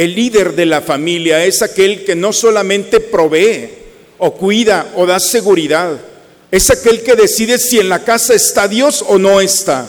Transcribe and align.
El 0.00 0.14
líder 0.14 0.54
de 0.54 0.64
la 0.64 0.80
familia 0.80 1.44
es 1.44 1.60
aquel 1.60 2.06
que 2.06 2.14
no 2.14 2.32
solamente 2.32 3.00
provee 3.00 3.68
o 4.16 4.32
cuida 4.32 4.94
o 4.96 5.04
da 5.04 5.20
seguridad, 5.20 6.00
es 6.50 6.70
aquel 6.70 7.02
que 7.02 7.16
decide 7.16 7.58
si 7.58 7.78
en 7.78 7.90
la 7.90 8.02
casa 8.02 8.32
está 8.32 8.66
Dios 8.66 9.04
o 9.06 9.18
no 9.18 9.42
está. 9.42 9.86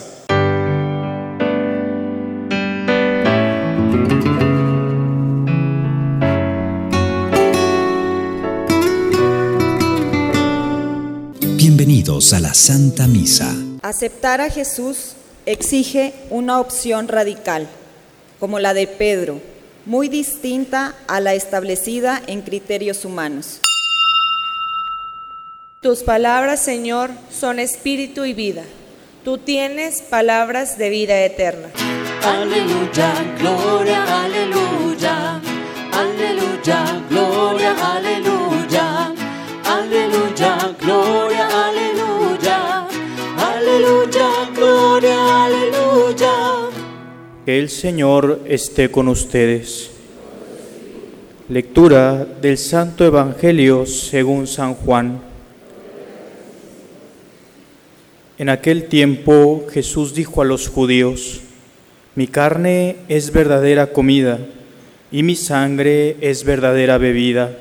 Bienvenidos 11.56 12.34
a 12.34 12.40
la 12.40 12.52
Santa 12.52 13.06
Misa. 13.06 13.56
Aceptar 13.80 14.42
a 14.42 14.50
Jesús 14.50 15.14
exige 15.46 16.12
una 16.28 16.60
opción 16.60 17.08
radical, 17.08 17.66
como 18.38 18.58
la 18.58 18.74
de 18.74 18.86
Pedro, 18.86 19.40
muy 19.86 20.08
distinta 20.08 20.94
a 21.06 21.20
la 21.20 21.34
establecida 21.34 22.20
en 22.26 22.42
criterios 22.42 23.04
humanos. 23.04 23.60
Tus 25.80 26.04
palabras, 26.04 26.62
Señor, 26.62 27.10
son 27.30 27.58
espíritu 27.58 28.24
y 28.24 28.34
vida. 28.34 28.62
Tú 29.24 29.38
tienes 29.38 30.02
palabras 30.02 30.78
de 30.78 30.90
vida 30.90 31.24
eterna. 31.24 31.68
Aleluya, 32.24 33.12
gloria, 33.38 34.22
aleluya. 34.24 35.40
Aleluya, 35.92 37.02
gloria, 37.08 37.96
aleluya. 37.96 39.14
Aleluya, 39.64 40.76
gloria, 40.80 41.48
aleluya. 41.66 42.86
Aleluya, 43.36 44.28
gloria, 44.54 45.44
aleluya. 45.44 45.61
Que 47.44 47.58
el 47.58 47.70
Señor 47.70 48.42
esté 48.46 48.92
con 48.92 49.08
ustedes. 49.08 49.90
Lectura 51.48 52.24
del 52.40 52.56
Santo 52.56 53.04
Evangelio 53.04 53.84
según 53.84 54.46
San 54.46 54.74
Juan. 54.74 55.20
En 58.38 58.48
aquel 58.48 58.84
tiempo 58.84 59.66
Jesús 59.72 60.14
dijo 60.14 60.40
a 60.40 60.44
los 60.44 60.68
judíos, 60.68 61.40
mi 62.14 62.28
carne 62.28 62.98
es 63.08 63.32
verdadera 63.32 63.88
comida 63.88 64.38
y 65.10 65.24
mi 65.24 65.34
sangre 65.34 66.18
es 66.20 66.44
verdadera 66.44 66.96
bebida. 66.96 67.58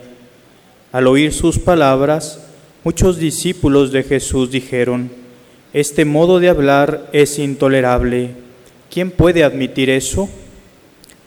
Al 0.92 1.08
oír 1.08 1.34
sus 1.34 1.58
palabras, 1.58 2.40
muchos 2.84 3.18
discípulos 3.18 3.92
de 3.92 4.04
Jesús 4.04 4.52
dijeron, 4.52 5.10
este 5.74 6.06
modo 6.06 6.40
de 6.40 6.50
hablar 6.50 7.10
es 7.14 7.40
intolerable. 7.40 8.41
¿Quién 8.92 9.10
puede 9.10 9.46
admitir 9.46 9.90
eso? 9.90 10.28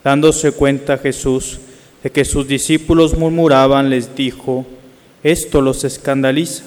Dándose 0.05 0.53
cuenta 0.53 0.99
Jesús 0.99 1.61
de 2.03 2.11
que 2.11 2.27
sus 2.27 2.47
discípulos 2.47 3.17
murmuraban, 3.17 3.89
les 3.89 4.15
dijo, 4.15 4.67
esto 5.23 5.63
los 5.63 5.83
escandaliza. 5.85 6.65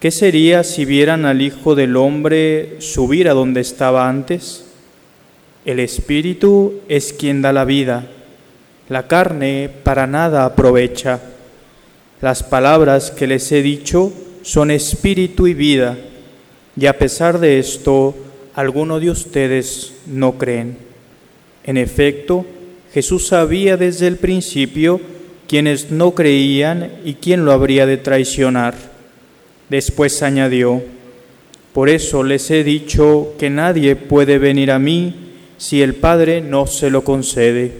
¿Qué 0.00 0.10
sería 0.10 0.64
si 0.64 0.84
vieran 0.84 1.26
al 1.26 1.42
Hijo 1.42 1.76
del 1.76 1.96
Hombre 1.96 2.74
subir 2.80 3.28
a 3.28 3.34
donde 3.34 3.60
estaba 3.60 4.08
antes? 4.08 4.66
El 5.64 5.78
Espíritu 5.78 6.80
es 6.88 7.12
quien 7.12 7.40
da 7.40 7.52
la 7.52 7.64
vida, 7.64 8.08
la 8.88 9.06
carne 9.06 9.70
para 9.84 10.08
nada 10.08 10.44
aprovecha. 10.44 11.20
Las 12.20 12.42
palabras 12.42 13.12
que 13.12 13.28
les 13.28 13.52
he 13.52 13.62
dicho 13.62 14.12
son 14.42 14.72
espíritu 14.72 15.46
y 15.46 15.54
vida, 15.54 15.96
y 16.76 16.86
a 16.86 16.98
pesar 16.98 17.38
de 17.38 17.60
esto, 17.60 18.25
algunos 18.56 19.02
de 19.02 19.10
ustedes 19.10 19.92
no 20.06 20.38
creen. 20.38 20.78
En 21.62 21.76
efecto, 21.76 22.46
Jesús 22.92 23.26
sabía 23.26 23.76
desde 23.76 24.06
el 24.06 24.16
principio 24.16 24.98
quienes 25.46 25.90
no 25.90 26.14
creían 26.14 26.90
y 27.04 27.14
quién 27.14 27.44
lo 27.44 27.52
habría 27.52 27.84
de 27.84 27.98
traicionar. 27.98 28.74
Después 29.68 30.22
añadió, 30.22 30.82
por 31.74 31.90
eso 31.90 32.24
les 32.24 32.50
he 32.50 32.64
dicho 32.64 33.34
que 33.38 33.50
nadie 33.50 33.94
puede 33.94 34.38
venir 34.38 34.70
a 34.70 34.78
mí 34.78 35.34
si 35.58 35.82
el 35.82 35.94
Padre 35.94 36.40
no 36.40 36.66
se 36.66 36.88
lo 36.88 37.04
concede. 37.04 37.72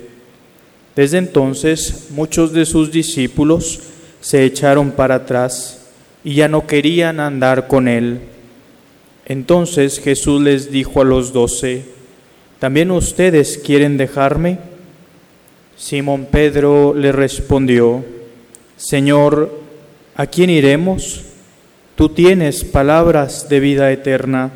Desde 0.94 1.16
entonces 1.16 2.08
muchos 2.10 2.52
de 2.52 2.66
sus 2.66 2.92
discípulos 2.92 3.80
se 4.20 4.44
echaron 4.44 4.90
para 4.90 5.14
atrás 5.14 5.86
y 6.22 6.34
ya 6.34 6.48
no 6.48 6.66
querían 6.66 7.18
andar 7.18 7.66
con 7.66 7.88
él. 7.88 8.35
Entonces 9.26 9.98
Jesús 9.98 10.40
les 10.40 10.70
dijo 10.70 11.00
a 11.00 11.04
los 11.04 11.32
doce, 11.32 11.84
¿también 12.60 12.92
ustedes 12.92 13.58
quieren 13.58 13.96
dejarme? 13.96 14.58
Simón 15.76 16.28
Pedro 16.30 16.94
le 16.94 17.12
respondió, 17.12 18.04
Señor, 18.76 19.60
¿a 20.14 20.26
quién 20.26 20.48
iremos? 20.48 21.22
Tú 21.96 22.10
tienes 22.10 22.62
palabras 22.62 23.48
de 23.48 23.58
vida 23.58 23.90
eterna 23.90 24.52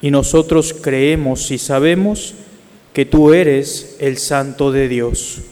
y 0.00 0.10
nosotros 0.10 0.74
creemos 0.80 1.50
y 1.50 1.58
sabemos 1.58 2.34
que 2.94 3.04
tú 3.04 3.34
eres 3.34 3.96
el 4.00 4.16
Santo 4.16 4.72
de 4.72 4.88
Dios. 4.88 5.42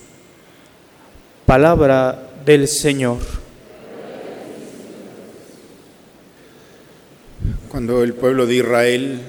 Palabra 1.45 2.31
del 2.45 2.69
Señor. 2.69 3.19
Cuando 7.69 8.03
el 8.03 8.15
pueblo 8.15 8.47
de 8.47 8.57
Israel 8.57 9.21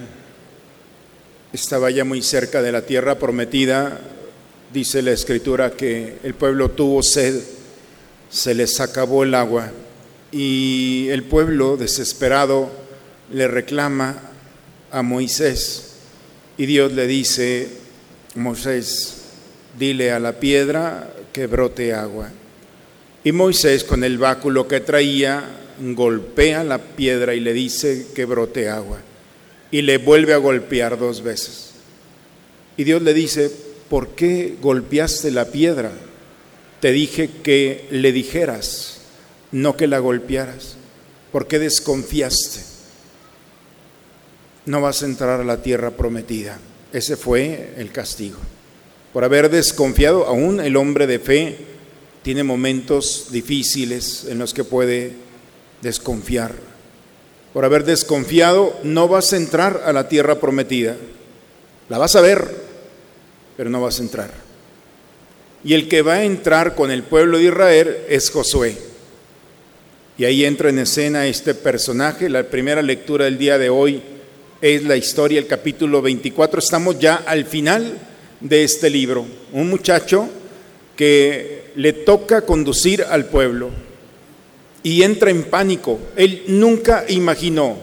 estaba 1.52 1.90
ya 1.90 2.04
muy 2.04 2.22
cerca 2.22 2.62
de 2.62 2.72
la 2.72 2.82
tierra 2.82 3.18
prometida, 3.18 4.00
dice 4.72 5.02
la 5.02 5.12
escritura 5.12 5.70
que 5.70 6.18
el 6.22 6.34
pueblo 6.34 6.70
tuvo 6.70 7.02
sed, 7.02 7.40
se 8.30 8.54
les 8.54 8.80
acabó 8.80 9.22
el 9.22 9.34
agua 9.34 9.70
y 10.32 11.08
el 11.10 11.22
pueblo 11.22 11.76
desesperado 11.76 12.70
le 13.32 13.48
reclama 13.48 14.20
a 14.90 15.02
Moisés 15.02 15.94
y 16.56 16.66
Dios 16.66 16.92
le 16.92 17.06
dice, 17.06 17.68
Moisés, 18.34 19.22
dile 19.78 20.10
a 20.10 20.18
la 20.18 20.40
piedra 20.40 21.10
que 21.32 21.46
brote 21.46 21.94
agua. 21.94 22.30
Y 23.22 23.32
Moisés 23.32 23.84
con 23.84 24.02
el 24.02 24.18
báculo 24.18 24.66
que 24.66 24.80
traía 24.80 25.44
golpea 25.80 26.64
la 26.64 26.78
piedra 26.78 27.34
y 27.34 27.40
le 27.40 27.52
dice 27.52 28.06
que 28.14 28.24
brote 28.24 28.68
agua. 28.68 28.98
Y 29.70 29.82
le 29.82 29.98
vuelve 29.98 30.34
a 30.34 30.38
golpear 30.38 30.98
dos 30.98 31.22
veces. 31.22 31.70
Y 32.76 32.84
Dios 32.84 33.02
le 33.02 33.12
dice, 33.14 33.50
¿por 33.88 34.10
qué 34.10 34.56
golpeaste 34.60 35.30
la 35.30 35.46
piedra? 35.46 35.92
Te 36.80 36.92
dije 36.92 37.28
que 37.42 37.86
le 37.90 38.12
dijeras 38.12 38.98
no 39.52 39.76
que 39.76 39.86
la 39.86 39.98
golpearas. 39.98 40.76
¿Por 41.32 41.46
qué 41.46 41.58
desconfiaste? 41.58 42.60
No 44.66 44.80
vas 44.80 45.02
a 45.02 45.06
entrar 45.06 45.40
a 45.40 45.44
la 45.44 45.62
tierra 45.62 45.90
prometida. 45.90 46.58
Ese 46.92 47.16
fue 47.16 47.74
el 47.76 47.90
castigo. 47.90 48.38
Por 49.12 49.24
haber 49.24 49.50
desconfiado, 49.50 50.26
aún 50.26 50.60
el 50.60 50.76
hombre 50.76 51.06
de 51.06 51.18
fe 51.18 51.58
tiene 52.22 52.44
momentos 52.44 53.28
difíciles 53.30 54.26
en 54.28 54.38
los 54.38 54.52
que 54.52 54.64
puede 54.64 55.12
desconfiar. 55.82 56.52
Por 57.52 57.64
haber 57.64 57.84
desconfiado, 57.84 58.78
no 58.82 59.08
vas 59.08 59.32
a 59.32 59.36
entrar 59.36 59.82
a 59.84 59.92
la 59.92 60.08
tierra 60.08 60.38
prometida. 60.38 60.96
La 61.88 61.98
vas 61.98 62.14
a 62.16 62.20
ver, 62.20 62.48
pero 63.56 63.70
no 63.70 63.80
vas 63.80 63.98
a 63.98 64.02
entrar. 64.02 64.30
Y 65.64 65.74
el 65.74 65.88
que 65.88 66.02
va 66.02 66.14
a 66.14 66.24
entrar 66.24 66.74
con 66.74 66.90
el 66.90 67.02
pueblo 67.02 67.38
de 67.38 67.44
Israel 67.44 67.96
es 68.08 68.30
Josué. 68.30 68.76
Y 70.16 70.24
ahí 70.24 70.44
entra 70.44 70.68
en 70.68 70.78
escena 70.78 71.26
este 71.26 71.54
personaje. 71.54 72.28
La 72.28 72.44
primera 72.44 72.82
lectura 72.82 73.24
del 73.24 73.38
día 73.38 73.58
de 73.58 73.70
hoy 73.70 74.02
es 74.60 74.82
la 74.84 74.96
historia, 74.96 75.38
el 75.38 75.46
capítulo 75.46 76.02
24. 76.02 76.58
Estamos 76.58 76.98
ya 76.98 77.16
al 77.26 77.44
final 77.44 77.98
de 78.40 78.64
este 78.64 78.90
libro. 78.90 79.24
Un 79.52 79.70
muchacho 79.70 80.28
que 80.96 81.72
le 81.76 81.92
toca 81.92 82.42
conducir 82.42 83.04
al 83.04 83.26
pueblo 83.26 83.70
y 84.82 85.02
entra 85.02 85.30
en 85.30 85.44
pánico. 85.44 85.98
Él 86.16 86.44
nunca 86.48 87.04
imaginó 87.08 87.78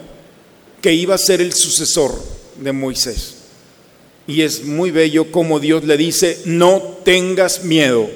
que 0.80 0.92
iba 0.92 1.14
a 1.14 1.18
ser 1.18 1.40
el 1.40 1.52
sucesor 1.52 2.12
de 2.60 2.72
Moisés. 2.72 3.34
Y 4.26 4.42
es 4.42 4.64
muy 4.64 4.90
bello 4.90 5.30
como 5.30 5.60
Dios 5.60 5.84
le 5.84 5.96
dice, 5.96 6.42
no 6.46 6.80
tengas 7.04 7.64
miedo 7.64 8.08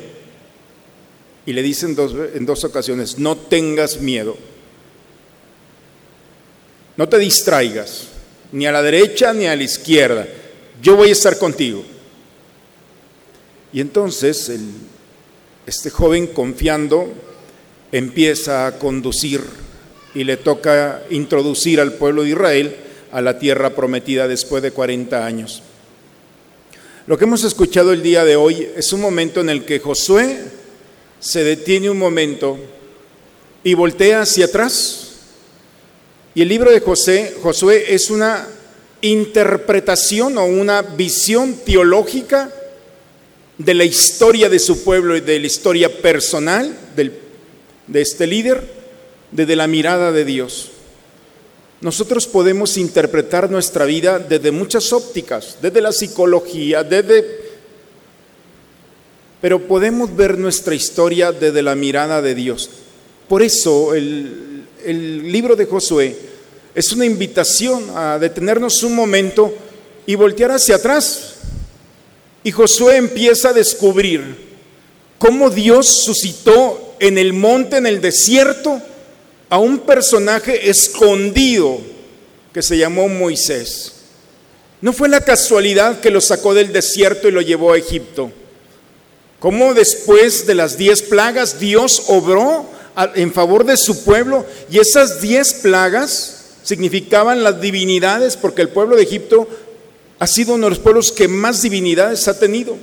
y 1.47 1.53
le 1.53 1.63
dice 1.63 1.87
en 1.87 1.95
dos, 1.95 2.15
en 2.35 2.47
dos 2.47 2.65
ocasiones, 2.65 3.19
no 3.19 3.37
tengas 3.37 4.01
miedo, 4.01 4.37
no 6.97 7.09
te 7.09 7.19
distraigas, 7.19 8.09
ni 8.53 8.67
a 8.67 8.73
la 8.73 8.83
derecha 8.83 9.33
ni 9.33 9.47
a 9.47 9.57
la 9.57 9.63
izquierda, 9.63 10.29
yo 10.83 10.97
voy 10.97 11.09
a 11.09 11.13
estar 11.13 11.39
contigo. 11.39 11.83
Y 13.73 13.81
entonces 13.81 14.53
este 15.67 15.91
joven 15.91 16.29
confiando 16.29 17.09
empieza 17.93 18.67
a 18.67 18.79
conducir 18.79 19.43
y 20.15 20.25
le 20.25 20.37
toca 20.37 21.03
introducir 21.11 21.81
al 21.81 21.95
pueblo 21.95 22.23
de 22.23 22.31
Israel 22.31 22.77
a 23.13 23.21
la 23.21 23.39
tierra 23.39 23.71
prometida 23.71 24.29
después 24.29 24.63
de 24.63 24.73
40 24.73 25.25
años. 25.25 25.63
Lo 27.07 27.19
que 27.19 27.25
hemos 27.25 27.45
escuchado 27.45 27.93
el 27.93 28.03
día 28.03 28.25
de 28.25 28.37
hoy 28.37 28.69
es 28.77 28.93
un 28.93 29.01
momento 29.01 29.41
en 29.41 29.51
el 29.51 29.65
que 29.65 29.81
Josué 29.81 30.39
se 31.19 31.45
detiene 31.45 31.91
un 31.91 31.99
momento 31.99 32.59
y 33.65 33.75
voltea 33.75 34.23
hacia 34.23 34.47
atrás. 34.47 35.09
Y 36.35 36.43
el 36.43 36.49
libro 36.49 36.71
de 36.71 36.81
José, 36.81 37.35
Josué 37.43 37.95
es 37.95 38.11
una 38.11 38.47
interpretación 39.01 40.39
o 40.39 40.45
una 40.45 40.83
visión 40.83 41.55
teológica 41.65 42.53
de 43.59 43.75
la 43.75 43.85
historia 43.85 44.49
de 44.49 44.59
su 44.59 44.85
pueblo 44.85 45.17
y 45.17 45.21
de 45.21 45.41
la 45.41 45.47
historia 45.47 46.01
personal 46.01 46.75
del, 46.95 47.30
de 47.91 48.01
este 48.01 48.27
líder, 48.27 48.63
desde 49.33 49.57
la 49.57 49.67
mirada 49.67 50.13
de 50.13 50.25
Dios. 50.25 50.71
Nosotros 51.81 52.27
podemos 52.27 52.77
interpretar 52.77 53.51
nuestra 53.51 53.85
vida 53.85 54.19
desde 54.19 54.51
muchas 54.51 54.93
ópticas, 54.93 55.59
desde 55.61 55.81
la 55.81 55.93
psicología, 55.93 56.85
desde... 56.85 57.51
Pero 59.41 59.67
podemos 59.67 60.15
ver 60.15 60.39
nuestra 60.39 60.75
historia 60.75 61.33
desde 61.33 61.63
la 61.63 61.75
mirada 61.75 62.21
de 62.23 62.35
Dios. 62.35 62.71
Por 63.29 63.43
eso 63.43 63.95
el, 63.95 64.67
el 64.85 65.33
libro 65.33 65.57
de 65.57 65.65
Josué 65.65 66.17
es 66.75 66.93
una 66.93 67.07
invitación 67.07 67.91
a 67.97 68.19
detenernos 68.19 68.83
un 68.83 68.95
momento 68.95 69.53
y 70.07 70.15
voltear 70.15 70.53
hacia 70.53 70.77
atrás. 70.77 71.37
Y 72.45 72.53
Josué 72.53 72.97
empieza 72.97 73.49
a 73.49 73.55
descubrir 73.55 74.37
cómo 75.19 75.49
Dios 75.49 76.03
suscitó 76.05 76.90
en 77.01 77.19
el 77.19 77.33
monte, 77.33 77.79
en 77.79 77.87
el 77.87 78.01
desierto, 78.01 78.81
a 79.49 79.59
un 79.59 79.81
personaje 79.81 80.71
escondido 80.71 81.81
que 82.53 82.63
se 82.63 82.79
llamó 82.79 83.09
Moisés. 83.09 83.93
No 84.81 84.93
fue 84.93 85.09
la 85.09 85.21
casualidad 85.21 86.01
que 86.01 86.11
lo 86.11 86.21
sacó 86.21 86.55
del 86.55 86.73
desierto 86.73 87.29
y 87.29 87.33
lo 87.33 87.41
llevó 87.41 87.73
a 87.73 87.79
Egipto. 87.79 88.31
Como 89.41 89.75
después 89.75 90.47
de 90.47 90.55
las 90.55 90.77
diez 90.77 91.03
plagas 91.03 91.59
Dios 91.59 92.05
obró 92.09 92.67
en 93.15 93.33
favor 93.33 93.65
de 93.65 93.77
su 93.77 94.05
pueblo 94.05 94.45
y 94.71 94.79
esas 94.79 95.21
diez 95.21 95.55
plagas 95.55 96.45
significaban 96.63 97.43
las 97.43 97.61
divinidades 97.61 98.37
porque 98.37 98.63
el 98.63 98.69
pueblo 98.69 98.97
de 98.97 99.03
Egipto 99.03 99.49
ha 100.19 100.27
sido 100.27 100.55
uno 100.55 100.67
de 100.67 100.71
los 100.71 100.79
pueblos 100.79 101.11
que 101.11 101.29
más 101.29 101.63
divinidades 101.63 102.29
ha 102.29 102.39
tenido. 102.39 102.77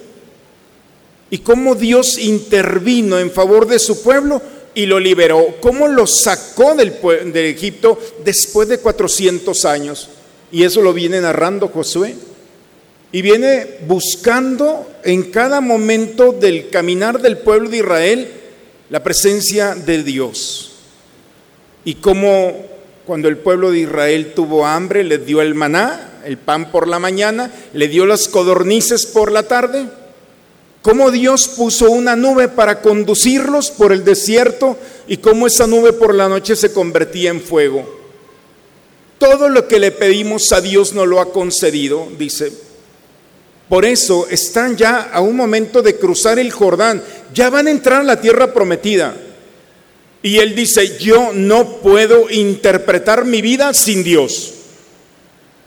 Y 1.30 1.40
cómo 1.40 1.76
Dios 1.76 2.18
intervino 2.18 3.20
en 3.20 3.32
favor 3.32 3.68
de 3.68 3.80
su 3.80 4.02
pueblo 4.02 4.42
y 4.74 4.86
lo 4.86 5.00
liberó, 5.00 5.56
cómo 5.60 5.88
lo 5.88 6.06
sacó 6.08 6.76
del, 6.76 6.94
de 7.34 7.50
Egipto 7.50 8.00
después 8.24 8.70
de 8.70 8.78
400 8.78 9.66
años. 9.66 10.10
Y 10.52 10.64
eso 10.64 10.82
lo 10.82 10.94
viene 10.94 11.20
narrando 11.20 11.68
Josué. 11.68 12.16
Y 13.12 13.22
viene 13.22 13.80
buscando 13.88 14.88
en 15.04 15.32
cada 15.32 15.62
momento 15.62 16.32
del 16.32 16.70
caminar 16.70 17.22
del 17.22 17.38
pueblo 17.38 17.70
de 17.70 17.78
Israel 17.78 18.32
la 18.90 19.04
presencia 19.04 19.76
de 19.76 20.04
Dios. 20.04 20.74
Y 21.84 21.96
cómo 21.96 22.66
cuando 23.06 23.30
el 23.30 23.38
pueblo 23.38 23.72
de 23.72 23.80
Israel 23.80 24.34
tuvo 24.36 24.66
hambre, 24.66 25.04
le 25.04 25.18
dio 25.18 25.42
el 25.42 25.56
maná, 25.56 26.20
el 26.26 26.38
pan 26.38 26.72
por 26.72 26.88
la 26.88 27.00
mañana, 27.00 27.52
le 27.74 27.88
dio 27.88 28.06
las 28.06 28.28
codornices 28.28 29.06
por 29.06 29.32
la 29.32 29.44
tarde 29.44 29.88
cómo 30.82 31.12
Dios 31.12 31.48
puso 31.50 31.92
una 31.92 32.16
nube 32.16 32.48
para 32.48 32.82
conducirlos 32.82 33.72
por 33.72 33.92
el 33.92 34.04
desierto 34.04 34.78
y 35.08 35.18
cómo 35.18 35.48
esa 35.48 35.68
nube 35.68 35.94
por 35.94 36.14
la 36.14 36.30
noche 36.30 36.56
se 36.56 36.72
convertía 36.72 37.30
en 37.30 37.42
fuego. 37.42 37.98
Todo 39.18 39.50
lo 39.50 39.68
que 39.68 39.80
le 39.80 39.92
pedimos 39.92 40.52
a 40.52 40.62
Dios 40.62 40.94
nos 40.94 41.08
lo 41.08 41.20
ha 41.20 41.32
concedido, 41.32 42.08
dice. 42.18 42.52
Por 43.68 43.84
eso 43.84 44.28
están 44.30 44.78
ya 44.78 45.10
a 45.12 45.20
un 45.20 45.36
momento 45.36 45.82
de 45.82 45.98
cruzar 45.98 46.40
el 46.40 46.52
Jordán, 46.52 47.04
ya 47.34 47.50
van 47.50 47.68
a 47.68 47.72
entrar 47.72 48.02
a 48.02 48.06
la 48.06 48.22
tierra 48.22 48.54
prometida. 48.54 49.16
Y 50.22 50.38
él 50.38 50.56
dice, 50.56 50.98
yo 50.98 51.32
no 51.34 51.78
puedo 51.78 52.30
interpretar 52.30 53.26
mi 53.26 53.42
vida 53.42 53.74
sin 53.74 54.04
Dios, 54.04 54.54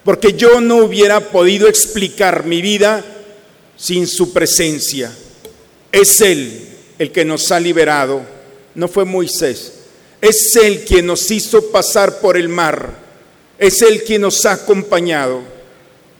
porque 0.04 0.32
yo 0.32 0.60
no 0.60 0.78
hubiera 0.78 1.20
podido 1.20 1.68
explicar 1.68 2.46
mi 2.46 2.62
vida 2.62 3.04
sin 3.80 4.06
su 4.06 4.32
presencia. 4.32 5.12
Es 5.90 6.20
Él 6.20 6.68
el 6.98 7.10
que 7.10 7.24
nos 7.24 7.50
ha 7.50 7.58
liberado, 7.58 8.20
no 8.74 8.88
fue 8.88 9.04
Moisés. 9.04 9.72
Es 10.20 10.54
Él 10.56 10.84
quien 10.84 11.06
nos 11.06 11.30
hizo 11.30 11.70
pasar 11.70 12.20
por 12.20 12.36
el 12.36 12.48
mar. 12.48 12.98
Es 13.58 13.80
Él 13.80 14.04
quien 14.04 14.22
nos 14.22 14.44
ha 14.44 14.52
acompañado. 14.52 15.40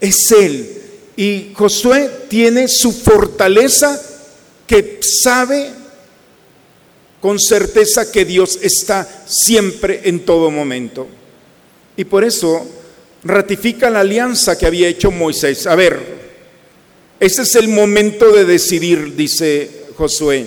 Es 0.00 0.32
Él. 0.32 0.76
Y 1.16 1.52
Josué 1.54 2.10
tiene 2.28 2.66
su 2.66 2.92
fortaleza 2.92 4.00
que 4.66 5.00
sabe 5.02 5.70
con 7.20 7.38
certeza 7.38 8.10
que 8.10 8.24
Dios 8.24 8.58
está 8.62 9.06
siempre 9.26 10.00
en 10.04 10.20
todo 10.24 10.50
momento. 10.50 11.06
Y 11.94 12.04
por 12.04 12.24
eso 12.24 12.66
ratifica 13.22 13.90
la 13.90 14.00
alianza 14.00 14.56
que 14.56 14.64
había 14.64 14.88
hecho 14.88 15.10
Moisés. 15.10 15.66
A 15.66 15.74
ver, 15.74 16.19
ese 17.20 17.42
es 17.42 17.54
el 17.54 17.68
momento 17.68 18.32
de 18.32 18.46
decidir, 18.46 19.14
dice 19.14 19.70
Josué. 19.96 20.46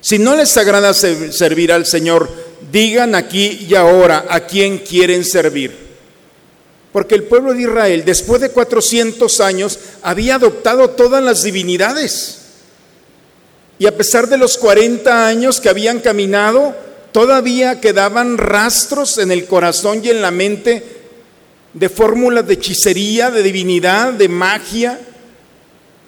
Si 0.00 0.18
no 0.20 0.36
les 0.36 0.56
agrada 0.56 0.94
servir 0.94 1.72
al 1.72 1.84
Señor, 1.84 2.30
digan 2.70 3.16
aquí 3.16 3.66
y 3.68 3.74
ahora 3.74 4.26
a 4.28 4.46
quién 4.46 4.78
quieren 4.78 5.24
servir. 5.24 5.76
Porque 6.92 7.16
el 7.16 7.24
pueblo 7.24 7.54
de 7.54 7.62
Israel, 7.62 8.04
después 8.04 8.40
de 8.40 8.50
400 8.50 9.40
años, 9.40 9.78
había 10.02 10.36
adoptado 10.36 10.90
todas 10.90 11.22
las 11.22 11.42
divinidades. 11.42 12.38
Y 13.80 13.86
a 13.86 13.96
pesar 13.96 14.28
de 14.28 14.38
los 14.38 14.58
40 14.58 15.26
años 15.26 15.60
que 15.60 15.68
habían 15.68 16.00
caminado, 16.00 16.74
todavía 17.12 17.80
quedaban 17.80 18.38
rastros 18.38 19.18
en 19.18 19.32
el 19.32 19.46
corazón 19.46 20.02
y 20.04 20.10
en 20.10 20.22
la 20.22 20.30
mente 20.30 20.99
de 21.72 21.88
fórmulas 21.88 22.46
de 22.46 22.54
hechicería, 22.54 23.30
de 23.30 23.42
divinidad, 23.42 24.12
de 24.12 24.28
magia. 24.28 25.00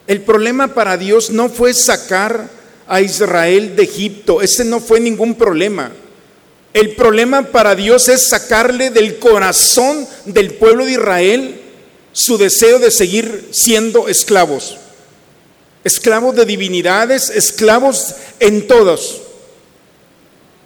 El 0.07 0.23
problema 0.23 0.75
para 0.75 0.97
Dios 0.97 1.31
no 1.31 1.49
fue 1.49 1.75
sacar 1.75 2.49
a 2.89 3.01
Israel 3.01 3.77
de 3.77 3.85
Egipto, 3.85 4.43
ese 4.43 4.65
no 4.65 4.81
fue 4.81 5.01
ningún 5.01 5.35
problema. 5.35 5.93
El 6.73 6.95
problema 6.95 7.43
para 7.43 7.75
Dios 7.75 8.09
es 8.09 8.29
sacarle 8.29 8.91
del 8.91 9.19
corazón 9.19 10.07
del 10.25 10.55
pueblo 10.55 10.87
de 10.87 10.93
Israel 10.93 11.61
su 12.13 12.39
deseo 12.39 12.79
de 12.79 12.91
seguir 12.91 13.49
siendo 13.53 14.09
esclavos. 14.09 14.77
Esclavos 15.85 16.37
de 16.37 16.45
divinidades, 16.45 17.31
esclavos 17.31 18.15
en 18.41 18.67
todos. 18.67 19.21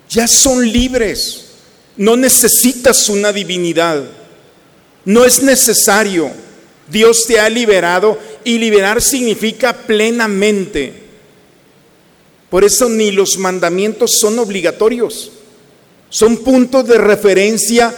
Ya 0.09 0.29
son 0.29 0.71
libres. 0.71 1.45
No 1.97 2.17
necesitas 2.17 3.09
una 3.09 3.33
divinidad. 3.33 4.05
No 5.07 5.25
es 5.25 5.43
necesario. 5.43 6.31
Dios 6.91 7.25
te 7.27 7.41
ha 7.41 7.49
liberado 7.49 8.19
y 8.45 8.59
liberar 8.59 9.01
significa 9.01 9.73
plenamente. 9.73 10.93
Por 12.51 12.65
eso 12.65 12.89
ni 12.89 13.11
los 13.13 13.39
mandamientos 13.39 14.19
son 14.21 14.39
obligatorios. 14.39 15.33
Son 16.11 16.37
puntos 16.39 16.87
de 16.87 16.99
referencia 16.99 17.95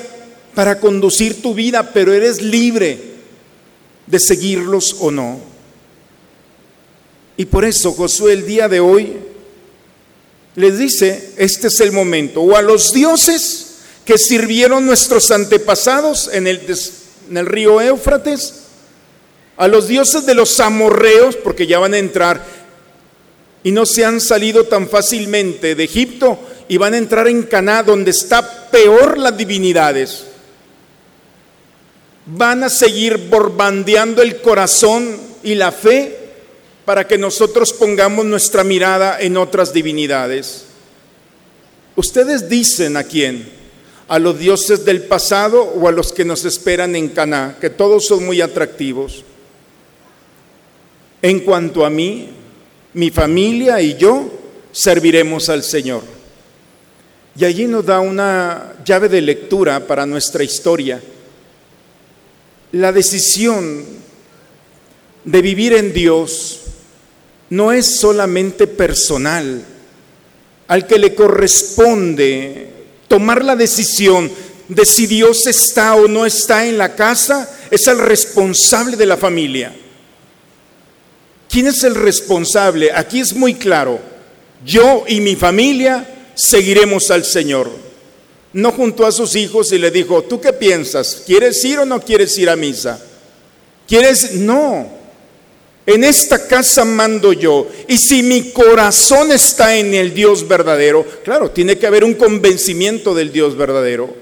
para 0.54 0.80
conducir 0.80 1.42
tu 1.42 1.54
vida, 1.54 1.92
pero 1.92 2.12
eres 2.12 2.42
libre 2.42 2.98
de 4.06 4.20
seguirlos 4.20 4.96
o 5.00 5.10
no. 5.10 5.40
Y 7.36 7.44
por 7.44 7.64
eso 7.64 7.92
Josué 7.92 8.32
el 8.32 8.46
día 8.46 8.68
de 8.68 8.80
hoy 8.80 9.16
les 10.56 10.78
dice, 10.78 11.34
este 11.36 11.68
es 11.68 11.80
el 11.80 11.92
momento, 11.92 12.40
o 12.40 12.56
a 12.56 12.62
los 12.62 12.92
dioses 12.92 13.67
que 14.08 14.16
sirvieron 14.16 14.86
nuestros 14.86 15.30
antepasados 15.30 16.30
en 16.32 16.46
el, 16.46 17.46
río 17.46 17.78
Éufrates, 17.78 18.54
a 19.58 19.68
los 19.68 19.86
dioses 19.86 20.24
de 20.24 20.34
los 20.34 20.58
amorreos, 20.60 21.36
porque 21.36 21.66
ya 21.66 21.78
van 21.78 21.92
a 21.92 21.98
entrar 21.98 22.42
y 23.62 23.70
no 23.70 23.84
se 23.84 24.06
han 24.06 24.22
salido 24.22 24.64
tan 24.64 24.88
fácilmente 24.88 25.74
de 25.74 25.84
Egipto 25.84 26.38
y 26.68 26.78
van 26.78 26.94
a 26.94 26.96
entrar 26.96 27.28
en 27.28 27.42
Caná, 27.42 27.82
donde 27.82 28.12
está 28.12 28.70
peor 28.70 29.18
las 29.18 29.36
divinidades. 29.36 30.24
Van 32.24 32.64
a 32.64 32.70
seguir 32.70 33.28
borbandeando 33.28 34.22
el 34.22 34.40
corazón 34.40 35.20
y 35.42 35.54
la 35.54 35.70
fe 35.70 36.18
para 36.86 37.06
que 37.06 37.18
nosotros 37.18 37.74
pongamos 37.74 38.24
nuestra 38.24 38.64
mirada 38.64 39.20
en 39.20 39.36
otras 39.36 39.74
divinidades. 39.74 40.64
Ustedes 41.94 42.48
dicen 42.48 42.96
a 42.96 43.04
quién 43.04 43.57
a 44.08 44.18
los 44.18 44.38
dioses 44.38 44.84
del 44.86 45.02
pasado 45.02 45.62
o 45.62 45.86
a 45.86 45.92
los 45.92 46.12
que 46.12 46.24
nos 46.24 46.46
esperan 46.46 46.96
en 46.96 47.10
Caná, 47.10 47.58
que 47.60 47.68
todos 47.68 48.06
son 48.06 48.24
muy 48.24 48.40
atractivos. 48.40 49.22
En 51.20 51.40
cuanto 51.40 51.84
a 51.84 51.90
mí, 51.90 52.30
mi 52.94 53.10
familia 53.10 53.80
y 53.82 53.96
yo 53.96 54.30
serviremos 54.72 55.50
al 55.50 55.62
Señor. 55.62 56.02
Y 57.38 57.44
allí 57.44 57.66
nos 57.66 57.84
da 57.84 58.00
una 58.00 58.76
llave 58.84 59.08
de 59.08 59.20
lectura 59.20 59.86
para 59.86 60.06
nuestra 60.06 60.42
historia. 60.42 61.00
La 62.72 62.92
decisión 62.92 63.84
de 65.24 65.42
vivir 65.42 65.74
en 65.74 65.92
Dios 65.92 66.62
no 67.50 67.72
es 67.72 68.00
solamente 68.00 68.66
personal, 68.66 69.64
al 70.66 70.86
que 70.86 70.98
le 70.98 71.14
corresponde 71.14 72.77
tomar 73.08 73.44
la 73.44 73.56
decisión 73.56 74.30
de 74.68 74.84
si 74.84 75.06
Dios 75.06 75.46
está 75.46 75.94
o 75.94 76.06
no 76.06 76.26
está 76.26 76.66
en 76.66 76.78
la 76.78 76.94
casa, 76.94 77.50
es 77.70 77.86
el 77.86 77.98
responsable 77.98 78.96
de 78.96 79.06
la 79.06 79.16
familia. 79.16 79.74
¿Quién 81.48 81.66
es 81.66 81.82
el 81.82 81.94
responsable? 81.94 82.92
Aquí 82.92 83.20
es 83.20 83.34
muy 83.34 83.54
claro. 83.54 83.98
Yo 84.64 85.04
y 85.08 85.20
mi 85.20 85.34
familia 85.34 86.30
seguiremos 86.34 87.10
al 87.10 87.24
Señor. 87.24 87.70
No 88.52 88.72
juntó 88.72 89.06
a 89.06 89.12
sus 89.12 89.34
hijos 89.36 89.72
y 89.72 89.78
le 89.78 89.90
dijo, 89.90 90.22
¿tú 90.22 90.40
qué 90.40 90.52
piensas? 90.52 91.22
¿Quieres 91.26 91.64
ir 91.64 91.78
o 91.78 91.86
no 91.86 92.00
quieres 92.00 92.36
ir 92.38 92.50
a 92.50 92.56
misa? 92.56 93.00
¿Quieres? 93.86 94.34
No. 94.34 94.97
En 95.88 96.04
esta 96.04 96.46
casa 96.46 96.84
mando 96.84 97.32
yo. 97.32 97.66
Y 97.88 97.96
si 97.96 98.22
mi 98.22 98.50
corazón 98.50 99.32
está 99.32 99.74
en 99.74 99.94
el 99.94 100.12
Dios 100.12 100.46
verdadero, 100.46 101.02
claro, 101.24 101.50
tiene 101.50 101.78
que 101.78 101.86
haber 101.86 102.04
un 102.04 102.12
convencimiento 102.12 103.14
del 103.14 103.32
Dios 103.32 103.56
verdadero. 103.56 104.14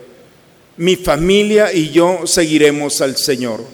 Mi 0.77 0.95
familia 0.95 1.73
y 1.73 1.91
yo 1.91 2.21
seguiremos 2.25 3.01
al 3.01 3.17
Señor. 3.17 3.65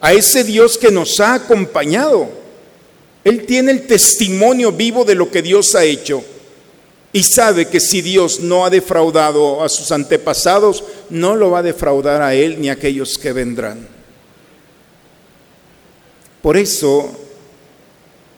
A 0.00 0.14
ese 0.14 0.42
Dios 0.42 0.76
que 0.78 0.90
nos 0.90 1.20
ha 1.20 1.34
acompañado. 1.34 2.28
Él 3.22 3.46
tiene 3.46 3.70
el 3.70 3.86
testimonio 3.86 4.72
vivo 4.72 5.04
de 5.04 5.14
lo 5.14 5.30
que 5.30 5.42
Dios 5.42 5.76
ha 5.76 5.84
hecho. 5.84 6.24
Y 7.12 7.22
sabe 7.22 7.68
que 7.68 7.78
si 7.78 8.02
Dios 8.02 8.40
no 8.40 8.64
ha 8.66 8.70
defraudado 8.70 9.62
a 9.62 9.68
sus 9.68 9.92
antepasados, 9.92 10.82
no 11.08 11.36
lo 11.36 11.52
va 11.52 11.60
a 11.60 11.62
defraudar 11.62 12.20
a 12.20 12.34
Él 12.34 12.60
ni 12.60 12.68
a 12.68 12.72
aquellos 12.72 13.16
que 13.16 13.32
vendrán. 13.32 13.99
Por 16.42 16.56
eso, 16.56 17.10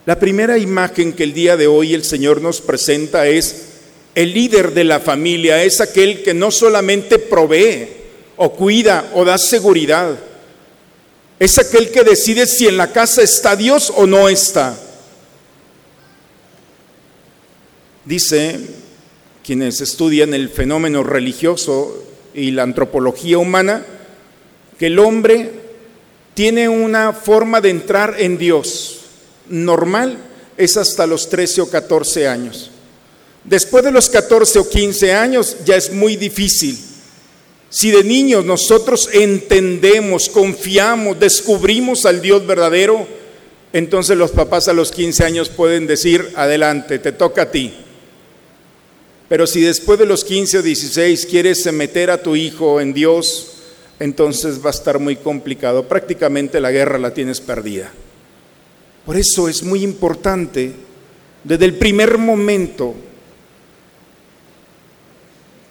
la 0.04 0.18
primera 0.18 0.58
imagen 0.58 1.12
que 1.12 1.22
el 1.22 1.32
día 1.32 1.56
de 1.56 1.68
hoy 1.68 1.94
el 1.94 2.04
Señor 2.04 2.40
nos 2.40 2.60
presenta 2.60 3.28
es 3.28 3.66
el 4.14 4.34
líder 4.34 4.74
de 4.74 4.84
la 4.84 5.00
familia, 5.00 5.62
es 5.62 5.80
aquel 5.80 6.22
que 6.22 6.34
no 6.34 6.50
solamente 6.50 7.18
provee 7.18 7.88
o 8.36 8.52
cuida 8.52 9.10
o 9.14 9.24
da 9.24 9.38
seguridad, 9.38 10.18
es 11.38 11.58
aquel 11.58 11.90
que 11.90 12.04
decide 12.04 12.46
si 12.46 12.66
en 12.66 12.76
la 12.76 12.92
casa 12.92 13.22
está 13.22 13.56
Dios 13.56 13.92
o 13.96 14.06
no 14.06 14.28
está. 14.28 14.76
Dice 18.04 18.60
quienes 19.44 19.80
estudian 19.80 20.34
el 20.34 20.48
fenómeno 20.48 21.02
religioso 21.04 22.04
y 22.34 22.50
la 22.50 22.62
antropología 22.62 23.38
humana, 23.38 23.84
que 24.78 24.86
el 24.86 24.98
hombre 24.98 25.61
tiene 26.34 26.68
una 26.68 27.12
forma 27.12 27.60
de 27.60 27.70
entrar 27.70 28.16
en 28.18 28.38
Dios 28.38 29.00
normal, 29.48 30.18
es 30.56 30.76
hasta 30.76 31.06
los 31.06 31.28
13 31.28 31.62
o 31.62 31.70
14 31.70 32.28
años. 32.28 32.70
Después 33.44 33.84
de 33.84 33.90
los 33.90 34.08
14 34.08 34.58
o 34.60 34.68
15 34.68 35.12
años 35.12 35.56
ya 35.64 35.76
es 35.76 35.92
muy 35.92 36.16
difícil. 36.16 36.78
Si 37.68 37.90
de 37.90 38.04
niños 38.04 38.44
nosotros 38.44 39.08
entendemos, 39.12 40.28
confiamos, 40.28 41.18
descubrimos 41.18 42.04
al 42.06 42.20
Dios 42.20 42.46
verdadero, 42.46 43.06
entonces 43.72 44.16
los 44.16 44.30
papás 44.30 44.68
a 44.68 44.74
los 44.74 44.92
15 44.92 45.24
años 45.24 45.48
pueden 45.48 45.86
decir, 45.86 46.32
adelante, 46.36 46.98
te 46.98 47.12
toca 47.12 47.42
a 47.42 47.50
ti. 47.50 47.72
Pero 49.28 49.46
si 49.46 49.62
después 49.62 49.98
de 49.98 50.04
los 50.04 50.24
15 50.24 50.58
o 50.58 50.62
16 50.62 51.24
quieres 51.24 51.72
meter 51.72 52.10
a 52.10 52.22
tu 52.22 52.36
hijo 52.36 52.80
en 52.82 52.92
Dios, 52.92 53.51
entonces 54.02 54.60
va 54.60 54.70
a 54.70 54.72
estar 54.72 54.98
muy 54.98 55.14
complicado. 55.14 55.86
Prácticamente 55.86 56.60
la 56.60 56.72
guerra 56.72 56.98
la 56.98 57.14
tienes 57.14 57.40
perdida. 57.40 57.92
Por 59.06 59.16
eso 59.16 59.48
es 59.48 59.62
muy 59.62 59.84
importante, 59.84 60.72
desde 61.44 61.64
el 61.64 61.78
primer 61.78 62.18
momento, 62.18 62.94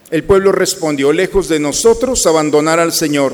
el 0.09 0.23
pueblo 0.23 0.53
respondió, 0.53 1.11
lejos 1.11 1.49
de 1.49 1.59
nosotros, 1.59 2.25
abandonar 2.25 2.79
al 2.79 2.93
Señor 2.93 3.33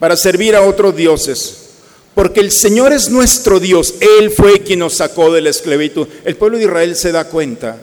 para 0.00 0.16
servir 0.16 0.56
a 0.56 0.62
otros 0.62 0.96
dioses. 0.96 1.68
Porque 2.12 2.40
el 2.40 2.50
Señor 2.50 2.92
es 2.92 3.10
nuestro 3.10 3.60
Dios, 3.60 3.94
Él 4.00 4.32
fue 4.32 4.60
quien 4.60 4.80
nos 4.80 4.94
sacó 4.94 5.32
de 5.32 5.40
la 5.40 5.50
esclavitud. 5.50 6.08
El 6.24 6.34
pueblo 6.34 6.58
de 6.58 6.64
Israel 6.64 6.96
se 6.96 7.12
da 7.12 7.28
cuenta 7.28 7.80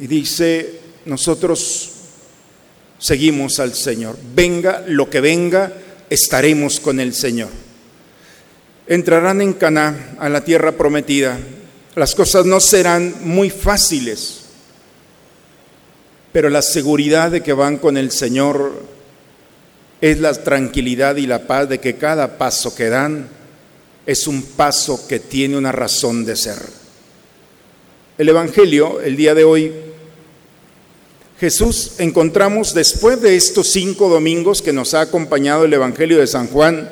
y 0.00 0.08
dice, 0.08 0.80
nosotros 1.04 1.92
seguimos 2.98 3.58
al 3.60 3.74
Señor. 3.74 4.16
Venga 4.34 4.84
lo 4.86 5.08
que 5.10 5.20
venga, 5.20 5.72
estaremos 6.10 6.80
con 6.80 7.00
el 7.00 7.14
Señor. 7.14 7.48
Entrarán 8.86 9.40
en 9.40 9.54
Caná, 9.54 10.16
a 10.18 10.28
la 10.28 10.44
tierra 10.44 10.72
prometida. 10.72 11.38
Las 11.94 12.14
cosas 12.14 12.46
no 12.46 12.60
serán 12.60 13.14
muy 13.22 13.50
fáciles, 13.50 14.42
pero 16.32 16.50
la 16.50 16.62
seguridad 16.62 17.30
de 17.30 17.42
que 17.42 17.52
van 17.52 17.78
con 17.78 17.96
el 17.96 18.10
Señor 18.10 18.82
es 20.00 20.20
la 20.20 20.34
tranquilidad 20.34 21.16
y 21.16 21.26
la 21.26 21.46
paz 21.46 21.68
de 21.68 21.80
que 21.80 21.96
cada 21.96 22.36
paso 22.36 22.74
que 22.74 22.88
dan 22.88 23.28
es 24.04 24.26
un 24.26 24.42
paso 24.42 25.08
que 25.08 25.18
tiene 25.18 25.56
una 25.56 25.72
razón 25.72 26.24
de 26.24 26.36
ser. 26.36 26.58
El 28.18 28.28
Evangelio, 28.28 29.00
el 29.00 29.16
día 29.16 29.34
de 29.34 29.44
hoy, 29.44 29.72
Jesús 31.38 31.92
encontramos 31.98 32.72
después 32.72 33.20
de 33.20 33.36
estos 33.36 33.68
cinco 33.68 34.08
domingos 34.08 34.62
que 34.62 34.72
nos 34.72 34.94
ha 34.94 35.02
acompañado 35.02 35.64
el 35.64 35.74
Evangelio 35.74 36.18
de 36.18 36.26
San 36.26 36.48
Juan, 36.48 36.90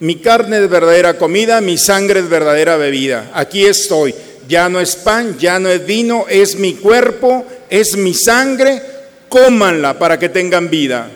mi 0.00 0.16
carne 0.16 0.58
es 0.58 0.68
verdadera 0.68 1.16
comida, 1.16 1.60
mi 1.60 1.78
sangre 1.78 2.20
es 2.20 2.28
verdadera 2.28 2.76
bebida. 2.76 3.30
Aquí 3.34 3.64
estoy. 3.64 4.12
Ya 4.48 4.68
no 4.68 4.80
es 4.80 4.96
pan, 4.96 5.38
ya 5.38 5.60
no 5.60 5.68
es 5.68 5.86
vino, 5.86 6.26
es 6.28 6.56
mi 6.56 6.74
cuerpo, 6.74 7.46
es 7.70 7.96
mi 7.96 8.12
sangre. 8.12 8.82
Cómanla 9.28 9.96
para 9.96 10.18
que 10.18 10.28
tengan 10.28 10.68
vida. 10.68 11.08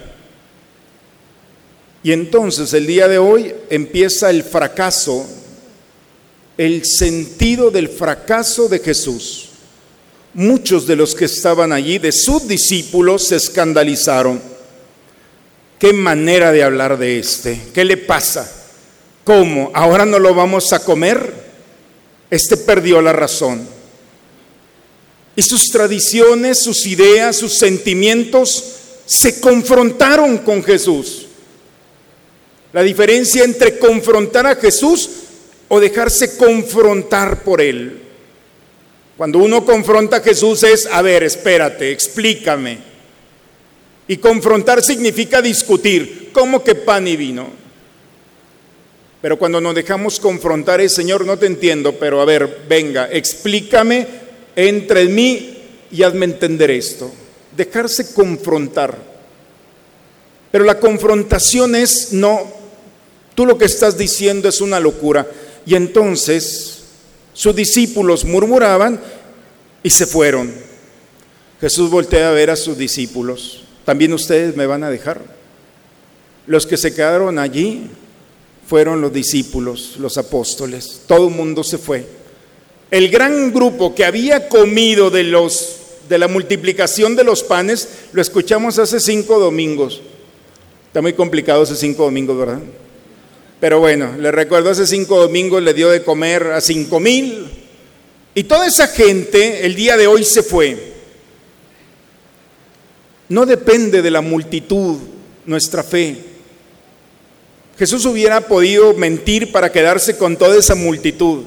Y 2.05 2.13
entonces 2.13 2.73
el 2.75 2.87
día 2.87 3.09
de 3.09 3.19
hoy 3.19 3.53
empieza 3.71 4.31
el 4.31 4.45
fracaso, 4.45 5.27
el 6.57 6.85
sentido 6.85 7.73
del 7.73 7.89
fracaso 7.89 8.69
de 8.69 8.79
Jesús 8.79 9.46
muchos 10.37 10.87
de 10.87 10.97
los 10.97 11.15
que 11.15 11.25
estaban 11.25 11.73
allí, 11.73 11.99
de 11.99 12.13
sus 12.13 12.47
discípulos, 12.47 13.29
se 13.29 13.37
escandalizaron. 13.37 14.41
¿Qué 15.79 15.93
manera 15.93 16.53
de 16.53 16.63
hablar 16.63 16.99
de 16.99 17.19
este? 17.19 17.61
¿Qué 17.75 17.85
le 17.85 17.97
pasa? 17.97 18.51
¿Cómo? 19.25 19.71
¿Ahora 19.75 20.05
no 20.05 20.19
lo 20.19 20.35
vamos 20.35 20.73
a 20.73 20.85
comer? 20.85 21.33
Este 22.31 22.57
perdió 22.59 23.01
la 23.01 23.13
razón. 23.13 23.67
Y 25.35 25.43
sus 25.43 25.71
tradiciones, 25.71 26.63
sus 26.63 26.87
ideas, 26.87 27.37
sus 27.37 27.59
sentimientos 27.59 28.63
se 29.07 29.41
confrontaron 29.41 30.39
con 30.39 30.63
Jesús. 30.63 31.27
La 32.73 32.83
diferencia 32.83 33.43
entre 33.43 33.79
confrontar 33.79 34.47
a 34.47 34.57
Jesús 34.57 35.09
o 35.69 35.81
dejarse 35.81 36.37
confrontar 36.37 37.43
por 37.43 37.63
él. 37.63 38.06
Cuando 39.17 39.39
uno 39.39 39.65
confronta 39.65 40.19
a 40.19 40.21
Jesús 40.21 40.63
es, 40.63 40.87
a 40.87 41.01
ver, 41.01 41.23
espérate, 41.23 41.91
explícame. 41.91 42.79
Y 44.09 44.19
confrontar 44.19 44.83
significa 44.83 45.41
discutir, 45.41 46.31
¿cómo 46.33 46.63
que 46.63 46.75
pan 46.75 47.09
y 47.09 47.17
vino? 47.17 47.49
Pero 49.23 49.39
cuando 49.39 49.61
nos 49.61 49.75
dejamos 49.75 50.21
confrontar 50.21 50.81
es, 50.81 50.95
Señor, 50.95 51.25
no 51.25 51.39
te 51.39 51.47
entiendo, 51.47 51.95
pero 51.95 52.21
a 52.21 52.27
ver, 52.27 52.65
venga, 52.69 53.09
explícame, 53.11 54.07
entre 54.55 55.03
en 55.03 55.15
mí 55.15 55.59
y 55.91 56.03
hazme 56.03 56.27
entender 56.27 56.71
esto. 56.71 57.11
Dejarse 57.57 58.13
confrontar. 58.13 58.97
Pero 60.53 60.65
la 60.65 60.79
confrontación 60.79 61.75
es, 61.75 62.13
no, 62.13 62.53
tú 63.35 63.47
lo 63.47 63.57
que 63.57 63.65
estás 63.65 63.97
diciendo 63.97 64.49
es 64.49 64.61
una 64.61 64.79
locura. 64.79 65.27
Y 65.65 65.75
entonces 65.75 66.76
sus 67.37 67.55
discípulos 67.55 68.25
murmuraban 68.25 68.99
y 69.83 69.91
se 69.91 70.07
fueron. 70.07 70.51
Jesús 71.61 71.91
voltea 71.91 72.31
a 72.31 72.33
ver 72.33 72.49
a 72.49 72.57
sus 72.57 72.79
discípulos. 72.79 73.63
¿También 73.85 74.15
ustedes 74.15 74.57
me 74.57 74.65
van 74.65 74.83
a 74.83 74.91
dejar? 74.91 75.21
Los 76.47 76.67
que 76.67 76.79
se 76.79 76.95
quedaron 76.95 77.39
allí 77.39 77.91
fueron 78.67 79.03
los 79.03 79.13
discípulos, 79.13 79.97
los 79.99 80.17
apóstoles. 80.17 81.03
Todo 81.07 81.29
el 81.29 81.35
mundo 81.35 81.63
se 81.63 81.77
fue. 81.77 82.07
El 82.91 83.11
gran 83.11 83.53
grupo 83.53 83.95
que 83.95 84.07
había 84.07 84.49
comido 84.49 85.11
de 85.11 85.25
los 85.25 85.81
de 86.09 86.19
la 86.19 86.29
multiplicación 86.29 87.17
de 87.17 87.25
los 87.25 87.43
panes, 87.43 87.89
lo 88.13 88.23
escuchamos 88.23 88.79
hace 88.79 88.99
cinco 88.99 89.39
domingos. 89.39 90.01
Está 90.87 91.03
muy 91.03 91.13
complicado 91.13 91.65
hace 91.65 91.77
cinco 91.77 92.05
domingos, 92.05 92.39
¿verdad? 92.39 92.61
Pero 93.61 93.81
bueno, 93.81 94.17
le 94.19 94.31
recuerdo 94.31 94.71
hace 94.71 94.87
cinco 94.87 95.19
domingos 95.19 95.63
le 95.63 95.75
dio 95.75 95.89
de 95.91 96.03
comer 96.03 96.49
a 96.53 96.61
cinco 96.61 97.01
mil. 97.01 97.51
Y 98.35 98.45
toda 98.45 98.67
esa 98.67 98.87
gente 98.89 99.65
el 99.65 99.75
día 99.75 99.97
de 99.97 100.07
hoy 100.07 100.25
se 100.25 100.43
fue. 100.43 100.95
No 103.29 103.47
depende 103.47 104.03
de 104.03 104.11
la 104.11 104.21
multitud 104.21 104.99
nuestra 105.47 105.83
fe. 105.83 106.19
Jesús 107.79 108.05
hubiera 108.05 108.43
podido 108.43 108.95
mentir 108.95 109.53
para 109.53 109.73
quedarse 109.73 110.17
con 110.17 110.37
toda 110.37 110.57
esa 110.57 110.75
multitud 110.75 111.45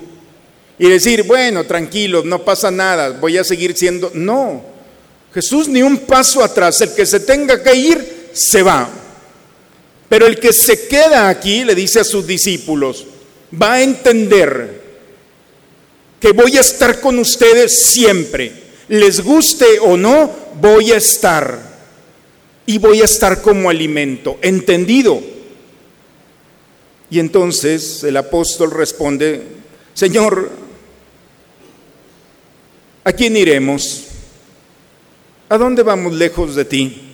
y 0.78 0.88
decir, 0.88 1.24
bueno, 1.24 1.66
tranquilos, 1.66 2.26
no 2.26 2.44
pasa 2.44 2.72
nada, 2.72 3.10
voy 3.10 3.38
a 3.38 3.44
seguir 3.44 3.76
siendo... 3.76 4.12
No, 4.14 4.64
Jesús 5.34 5.68
ni 5.68 5.82
un 5.82 5.98
paso 5.98 6.44
atrás, 6.44 6.80
el 6.82 6.94
que 6.94 7.06
se 7.06 7.20
tenga 7.20 7.62
que 7.62 7.76
ir, 7.76 8.30
se 8.32 8.64
va. 8.64 8.90
Pero 10.10 10.26
el 10.26 10.40
que 10.40 10.52
se 10.52 10.88
queda 10.88 11.30
aquí, 11.30 11.64
le 11.64 11.76
dice 11.76 12.00
a 12.00 12.04
sus 12.04 12.26
discípulos, 12.26 13.06
va 13.54 13.74
a 13.74 13.84
entender 13.84 14.82
que 16.20 16.32
voy 16.32 16.58
a 16.58 16.62
estar 16.62 17.00
con 17.00 17.20
ustedes 17.20 17.84
siempre. 17.92 18.52
Les 18.90 19.22
guste 19.22 19.80
o 19.80 19.96
no, 19.96 20.32
voy 20.60 20.92
a 20.92 20.98
estar. 20.98 21.70
Y 22.66 22.80
voy 22.80 23.02
a 23.02 23.06
estar 23.06 23.42
como 23.42 23.70
alimento. 23.70 24.40
¿Entendido? 24.42 25.22
Y 27.12 27.20
entonces 27.20 28.04
el 28.04 28.18
apóstol 28.18 28.72
responde, 28.72 29.44
Señor, 29.94 30.52
¿a 33.04 33.12
quién 33.14 33.38
iremos? 33.38 34.06
¿A 35.50 35.58
dónde 35.58 35.82
vamos 35.82 36.14
lejos 36.14 36.56
de 36.56 36.66
ti? 36.66 37.09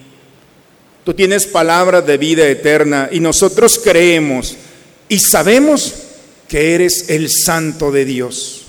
Tú 1.05 1.13
tienes 1.13 1.45
palabra 1.45 2.01
de 2.01 2.17
vida 2.17 2.49
eterna 2.49 3.09
y 3.11 3.19
nosotros 3.19 3.79
creemos 3.81 4.57
y 5.07 5.19
sabemos 5.19 5.93
que 6.47 6.73
eres 6.73 7.11
el 7.11 7.29
santo 7.29 7.91
de 7.91 8.05
Dios. 8.05 8.63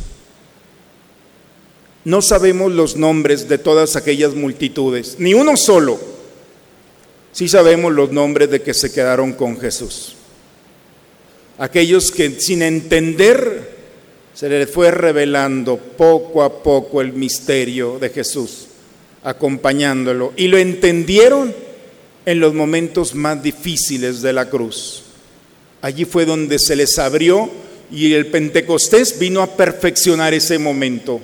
No 2.04 2.20
sabemos 2.20 2.72
los 2.72 2.96
nombres 2.96 3.48
de 3.48 3.56
todas 3.56 3.96
aquellas 3.96 4.34
multitudes, 4.34 5.16
ni 5.18 5.32
uno 5.32 5.56
solo. 5.56 5.98
Sí 7.32 7.48
sabemos 7.48 7.94
los 7.94 8.12
nombres 8.12 8.50
de 8.50 8.60
que 8.60 8.74
se 8.74 8.92
quedaron 8.92 9.32
con 9.32 9.58
Jesús. 9.58 10.14
Aquellos 11.56 12.12
que 12.12 12.38
sin 12.38 12.60
entender 12.60 13.76
se 14.34 14.50
les 14.50 14.70
fue 14.70 14.90
revelando 14.90 15.78
poco 15.78 16.42
a 16.42 16.62
poco 16.62 17.00
el 17.00 17.14
misterio 17.14 17.98
de 17.98 18.10
Jesús, 18.10 18.66
acompañándolo. 19.24 20.34
Y 20.36 20.48
lo 20.48 20.58
entendieron 20.58 21.65
en 22.26 22.40
los 22.40 22.52
momentos 22.52 23.14
más 23.14 23.42
difíciles 23.42 24.20
de 24.20 24.32
la 24.32 24.50
cruz. 24.50 25.04
Allí 25.80 26.04
fue 26.04 26.26
donde 26.26 26.58
se 26.58 26.74
les 26.74 26.98
abrió 26.98 27.48
y 27.90 28.12
el 28.12 28.26
Pentecostés 28.26 29.18
vino 29.18 29.40
a 29.40 29.56
perfeccionar 29.56 30.34
ese 30.34 30.58
momento. 30.58 31.20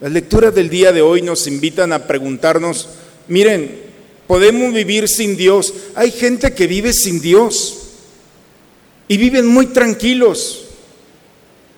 Las 0.00 0.12
lecturas 0.12 0.54
del 0.54 0.68
día 0.68 0.92
de 0.92 1.02
hoy 1.02 1.22
nos 1.22 1.46
invitan 1.46 1.92
a 1.92 2.06
preguntarnos, 2.06 2.88
miren, 3.28 3.80
podemos 4.26 4.74
vivir 4.74 5.08
sin 5.08 5.36
Dios. 5.36 5.72
Hay 5.94 6.10
gente 6.10 6.52
que 6.52 6.66
vive 6.66 6.92
sin 6.92 7.20
Dios 7.20 7.78
y 9.06 9.16
viven 9.16 9.46
muy 9.46 9.66
tranquilos. 9.66 10.64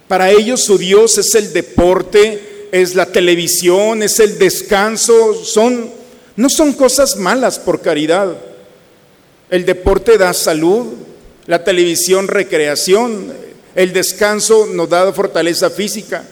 Para 0.09 0.31
ellos 0.31 0.65
su 0.65 0.79
Dios 0.79 1.19
es 1.19 1.35
el 1.35 1.53
deporte, 1.53 2.69
es 2.73 2.95
la 2.95 3.05
televisión, 3.05 4.03
es 4.03 4.19
el 4.19 4.39
descanso, 4.39 5.35
son 5.45 5.98
no 6.39 6.49
son 6.49 6.73
cosas 6.73 7.17
malas 7.17 7.59
por 7.59 7.81
caridad. 7.81 8.33
El 9.51 9.67
deporte 9.67 10.17
da 10.17 10.33
salud, 10.33 10.87
la 11.47 11.65
televisión 11.65 12.29
recreación, 12.29 13.33
el 13.75 13.93
descanso 13.93 14.67
nos 14.67 14.89
da 14.89 15.13
fortaleza 15.13 15.69
física. 15.69 16.25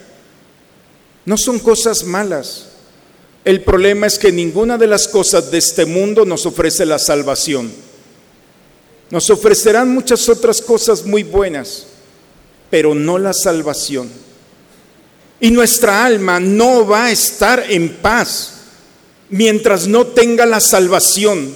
No 1.24 1.36
son 1.36 1.58
cosas 1.58 2.04
malas. 2.04 2.68
El 3.44 3.62
problema 3.62 4.06
es 4.06 4.16
que 4.16 4.30
ninguna 4.30 4.78
de 4.78 4.86
las 4.86 5.08
cosas 5.08 5.50
de 5.50 5.58
este 5.58 5.84
mundo 5.86 6.24
nos 6.24 6.46
ofrece 6.46 6.86
la 6.86 7.00
salvación. 7.00 7.72
Nos 9.10 9.28
ofrecerán 9.28 9.92
muchas 9.92 10.28
otras 10.28 10.62
cosas 10.62 11.04
muy 11.04 11.24
buenas, 11.24 11.84
pero 12.70 12.94
no 12.94 13.18
la 13.18 13.32
salvación. 13.32 14.08
Y 15.40 15.50
nuestra 15.50 16.04
alma 16.04 16.38
no 16.38 16.86
va 16.86 17.06
a 17.06 17.10
estar 17.10 17.64
en 17.68 17.96
paz 17.96 18.55
mientras 19.30 19.86
no 19.86 20.06
tenga 20.06 20.46
la 20.46 20.60
salvación. 20.60 21.54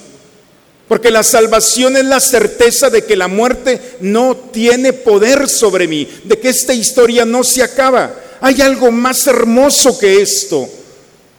Porque 0.89 1.11
la 1.11 1.23
salvación 1.23 1.97
es 1.97 2.05
la 2.05 2.19
certeza 2.19 2.91
de 2.91 3.05
que 3.05 3.15
la 3.17 3.29
muerte 3.29 3.81
no 4.01 4.37
tiene 4.53 4.93
poder 4.93 5.49
sobre 5.49 5.87
mí, 5.87 6.09
de 6.25 6.39
que 6.39 6.49
esta 6.49 6.75
historia 6.75 7.25
no 7.25 7.45
se 7.45 7.63
acaba. 7.63 8.13
Hay 8.41 8.61
algo 8.61 8.91
más 8.91 9.27
hermoso 9.27 9.99
que 9.99 10.21
esto. 10.21 10.69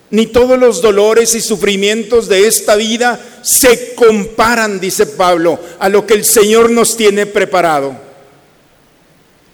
Ni 0.09 0.27
todos 0.27 0.57
los 0.57 0.81
dolores 0.81 1.35
y 1.35 1.41
sufrimientos 1.41 2.27
de 2.29 2.47
esta 2.47 2.75
vida 2.75 3.19
se 3.43 3.93
comparan, 3.93 4.79
dice 4.79 5.05
Pablo, 5.05 5.59
a 5.79 5.89
lo 5.89 6.05
que 6.05 6.13
el 6.13 6.25
Señor 6.25 6.69
nos 6.69 6.95
tiene 6.95 7.25
preparado. 7.25 7.95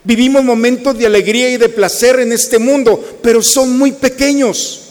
Vivimos 0.04 0.44
momentos 0.44 0.96
de 0.96 1.06
alegría 1.06 1.50
y 1.50 1.56
de 1.56 1.68
placer 1.68 2.20
en 2.20 2.32
este 2.32 2.58
mundo, 2.58 3.18
pero 3.22 3.42
son 3.42 3.76
muy 3.76 3.92
pequeños. 3.92 4.87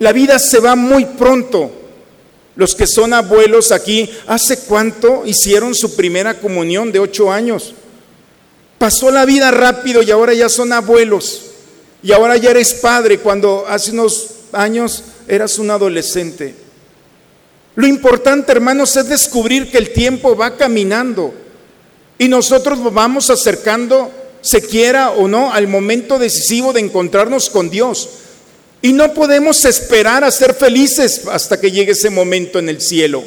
La 0.00 0.12
vida 0.12 0.38
se 0.38 0.58
va 0.58 0.74
muy 0.74 1.04
pronto. 1.04 1.70
Los 2.56 2.74
que 2.74 2.86
son 2.86 3.12
abuelos 3.12 3.70
aquí, 3.70 4.10
¿hace 4.26 4.60
cuánto 4.60 5.22
hicieron 5.24 5.74
su 5.74 5.94
primera 5.94 6.40
comunión 6.40 6.90
de 6.90 6.98
ocho 6.98 7.30
años? 7.30 7.74
Pasó 8.78 9.10
la 9.10 9.24
vida 9.24 9.50
rápido 9.50 10.02
y 10.02 10.10
ahora 10.10 10.34
ya 10.34 10.48
son 10.48 10.72
abuelos. 10.72 11.42
Y 12.02 12.12
ahora 12.12 12.36
ya 12.38 12.50
eres 12.50 12.74
padre 12.74 13.18
cuando 13.18 13.66
hace 13.68 13.92
unos 13.92 14.30
años 14.52 15.04
eras 15.28 15.58
un 15.58 15.70
adolescente. 15.70 16.54
Lo 17.74 17.86
importante, 17.86 18.52
hermanos, 18.52 18.96
es 18.96 19.08
descubrir 19.08 19.70
que 19.70 19.78
el 19.78 19.92
tiempo 19.92 20.34
va 20.34 20.56
caminando 20.56 21.32
y 22.18 22.28
nosotros 22.28 22.78
nos 22.78 22.92
vamos 22.92 23.30
acercando, 23.30 24.10
se 24.40 24.62
quiera 24.62 25.10
o 25.10 25.28
no, 25.28 25.52
al 25.52 25.68
momento 25.68 26.18
decisivo 26.18 26.72
de 26.72 26.80
encontrarnos 26.80 27.50
con 27.50 27.68
Dios. 27.68 28.08
Y 28.82 28.92
no 28.92 29.12
podemos 29.12 29.64
esperar 29.64 30.24
a 30.24 30.30
ser 30.30 30.54
felices 30.54 31.22
hasta 31.30 31.60
que 31.60 31.70
llegue 31.70 31.92
ese 31.92 32.10
momento 32.10 32.58
en 32.58 32.68
el 32.68 32.80
cielo. 32.80 33.22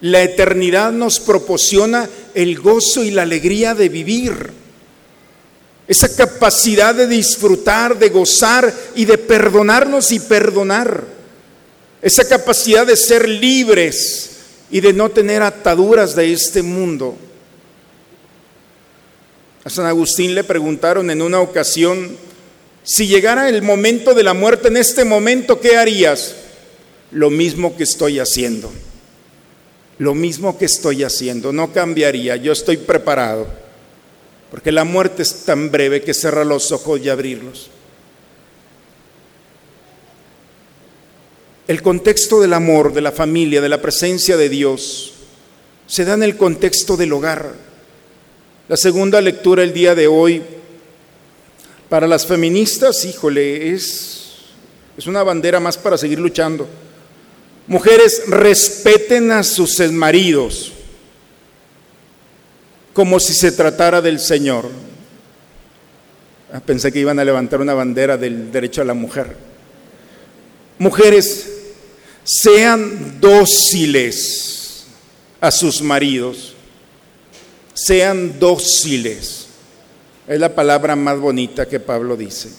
La 0.00 0.22
eternidad 0.22 0.92
nos 0.92 1.20
proporciona 1.20 2.08
el 2.34 2.58
gozo 2.58 3.02
y 3.02 3.10
la 3.10 3.22
alegría 3.22 3.74
de 3.74 3.88
vivir 3.88 4.58
esa 5.88 6.14
capacidad 6.14 6.94
de 6.94 7.06
disfrutar, 7.06 7.98
de 7.98 8.10
gozar 8.10 8.72
y 8.94 9.06
de 9.06 9.16
perdonarnos 9.16 10.12
y 10.12 10.20
perdonar, 10.20 11.02
esa 12.02 12.28
capacidad 12.28 12.86
de 12.86 12.94
ser 12.94 13.26
libres 13.26 14.30
y 14.70 14.80
de 14.80 14.92
no 14.92 15.08
tener 15.08 15.42
ataduras 15.42 16.14
de 16.14 16.30
este 16.30 16.62
mundo. 16.62 17.16
A 19.64 19.70
San 19.70 19.86
Agustín 19.86 20.34
le 20.34 20.44
preguntaron 20.44 21.10
en 21.10 21.22
una 21.22 21.40
ocasión, 21.40 22.16
si 22.82 23.06
llegara 23.06 23.48
el 23.48 23.62
momento 23.62 24.14
de 24.14 24.22
la 24.22 24.34
muerte 24.34 24.68
en 24.68 24.76
este 24.76 25.04
momento, 25.04 25.60
¿qué 25.60 25.76
harías? 25.76 26.34
Lo 27.10 27.30
mismo 27.30 27.76
que 27.76 27.84
estoy 27.84 28.18
haciendo. 28.18 28.72
Lo 29.98 30.14
mismo 30.14 30.56
que 30.56 30.64
estoy 30.64 31.02
haciendo, 31.02 31.52
no 31.52 31.72
cambiaría, 31.72 32.36
yo 32.36 32.52
estoy 32.52 32.76
preparado. 32.76 33.46
Porque 34.50 34.72
la 34.72 34.84
muerte 34.84 35.22
es 35.22 35.44
tan 35.44 35.70
breve 35.70 36.02
que 36.02 36.14
cerrar 36.14 36.46
los 36.46 36.72
ojos 36.72 37.00
y 37.02 37.08
abrirlos. 37.08 37.70
El 41.66 41.82
contexto 41.82 42.40
del 42.40 42.54
amor, 42.54 42.94
de 42.94 43.02
la 43.02 43.12
familia, 43.12 43.60
de 43.60 43.68
la 43.68 43.82
presencia 43.82 44.38
de 44.38 44.48
Dios, 44.48 45.12
se 45.86 46.04
da 46.04 46.14
en 46.14 46.22
el 46.22 46.36
contexto 46.36 46.96
del 46.96 47.12
hogar. 47.12 47.52
La 48.68 48.76
segunda 48.76 49.20
lectura 49.20 49.62
el 49.62 49.74
día 49.74 49.94
de 49.94 50.06
hoy, 50.06 50.42
para 51.88 52.06
las 52.06 52.26
feministas, 52.26 53.04
híjole, 53.04 53.72
es, 53.72 54.20
es 54.96 55.06
una 55.06 55.22
bandera 55.22 55.60
más 55.60 55.78
para 55.78 55.96
seguir 55.96 56.18
luchando. 56.18 56.68
Mujeres, 57.66 58.22
respeten 58.28 59.30
a 59.30 59.42
sus 59.42 59.78
maridos 59.92 60.72
como 62.94 63.20
si 63.20 63.34
se 63.34 63.52
tratara 63.52 64.00
del 64.00 64.18
Señor. 64.18 64.68
Ah, 66.52 66.60
pensé 66.60 66.90
que 66.90 67.00
iban 67.00 67.18
a 67.18 67.24
levantar 67.24 67.60
una 67.60 67.74
bandera 67.74 68.16
del 68.16 68.50
derecho 68.50 68.80
a 68.80 68.84
la 68.84 68.94
mujer. 68.94 69.36
Mujeres, 70.78 71.48
sean 72.24 73.20
dóciles 73.20 74.86
a 75.40 75.50
sus 75.50 75.82
maridos. 75.82 76.54
Sean 77.74 78.38
dóciles. 78.38 79.47
Es 80.28 80.38
la 80.38 80.54
palabra 80.54 80.94
más 80.94 81.18
bonita 81.18 81.66
que 81.66 81.80
Pablo 81.80 82.14
dice. 82.14 82.50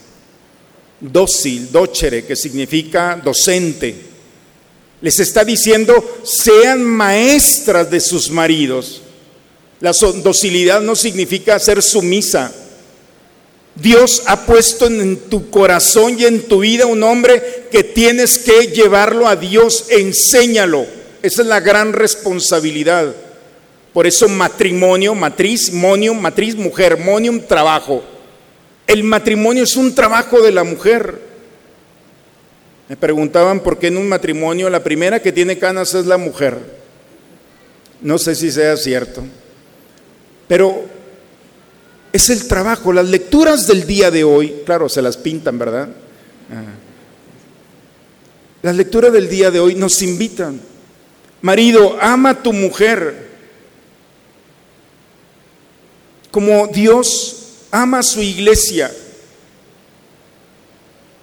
Dócil, 0.99 1.71
docere, 1.71 2.25
que 2.25 2.35
significa 2.35 3.21
docente. 3.23 3.95
Les 5.01 5.19
está 5.19 5.45
diciendo, 5.45 6.19
sean 6.23 6.83
maestras 6.83 7.91
de 7.91 7.99
sus 7.99 8.31
maridos. 8.31 9.01
La 9.79 9.91
docilidad 9.91 10.81
no 10.81 10.95
significa 10.95 11.59
ser 11.59 11.83
sumisa. 11.83 12.51
Dios 13.75 14.23
ha 14.25 14.45
puesto 14.45 14.87
en 14.87 15.29
tu 15.29 15.49
corazón 15.51 16.19
y 16.19 16.25
en 16.25 16.41
tu 16.41 16.61
vida 16.61 16.87
un 16.87 17.03
hombre 17.03 17.67
que 17.71 17.83
tienes 17.83 18.39
que 18.39 18.67
llevarlo 18.67 19.27
a 19.27 19.35
Dios, 19.35 19.85
enséñalo. 19.89 20.85
Esa 21.21 21.43
es 21.43 21.47
la 21.47 21.59
gran 21.59 21.93
responsabilidad. 21.93 23.15
Por 23.93 24.05
eso 24.05 24.29
matrimonio, 24.29 25.15
matriz, 25.15 25.73
monium, 25.73 26.19
matriz, 26.19 26.55
mujer, 26.55 26.97
monium, 26.97 27.41
trabajo. 27.41 28.03
El 28.85 29.03
matrimonio 29.03 29.63
es 29.63 29.75
un 29.75 29.95
trabajo 29.95 30.41
de 30.41 30.51
la 30.51 30.63
mujer. 30.63 31.19
Me 32.87 32.97
preguntaban 32.97 33.61
por 33.61 33.77
qué 33.77 33.87
en 33.87 33.97
un 33.97 34.07
matrimonio 34.07 34.69
la 34.69 34.83
primera 34.83 35.21
que 35.21 35.31
tiene 35.31 35.57
canas 35.57 35.93
es 35.93 36.05
la 36.05 36.17
mujer. 36.17 36.57
No 38.01 38.17
sé 38.17 38.35
si 38.35 38.51
sea 38.51 38.77
cierto. 38.77 39.23
Pero 40.47 40.85
es 42.11 42.29
el 42.29 42.47
trabajo. 42.47 42.93
Las 42.93 43.07
lecturas 43.07 43.67
del 43.67 43.85
día 43.85 44.11
de 44.11 44.23
hoy, 44.23 44.61
claro, 44.65 44.89
se 44.89 45.01
las 45.01 45.17
pintan, 45.17 45.59
¿verdad? 45.59 45.89
Ah. 46.51 46.73
Las 48.61 48.75
lecturas 48.75 49.13
del 49.13 49.29
día 49.29 49.51
de 49.51 49.59
hoy 49.59 49.75
nos 49.75 50.01
invitan. 50.01 50.59
Marido, 51.41 51.97
ama 52.01 52.31
a 52.31 52.43
tu 52.43 52.53
mujer 52.53 53.28
como 56.31 56.67
Dios 56.67 57.35
ama 57.71 57.99
a 57.99 58.03
su 58.03 58.21
iglesia. 58.21 58.91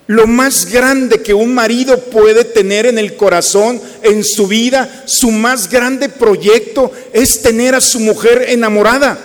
Lo 0.09 0.27
más 0.27 0.67
grande 0.67 1.21
que 1.21 1.35
un 1.35 1.53
marido 1.53 1.99
puede 1.99 2.45
tener 2.45 2.87
en 2.87 2.99
el 2.99 3.17
corazón, 3.17 3.81
en 4.03 4.23
su 4.23 4.47
vida, 4.47 5.03
su 5.07 5.33
más 5.33 5.69
grande 5.69 6.09
proyecto 6.09 6.93
es 7.13 7.43
tener 7.43 7.75
a 7.75 7.81
su 7.81 7.99
mujer 7.99 8.47
enamorada. 8.49 9.19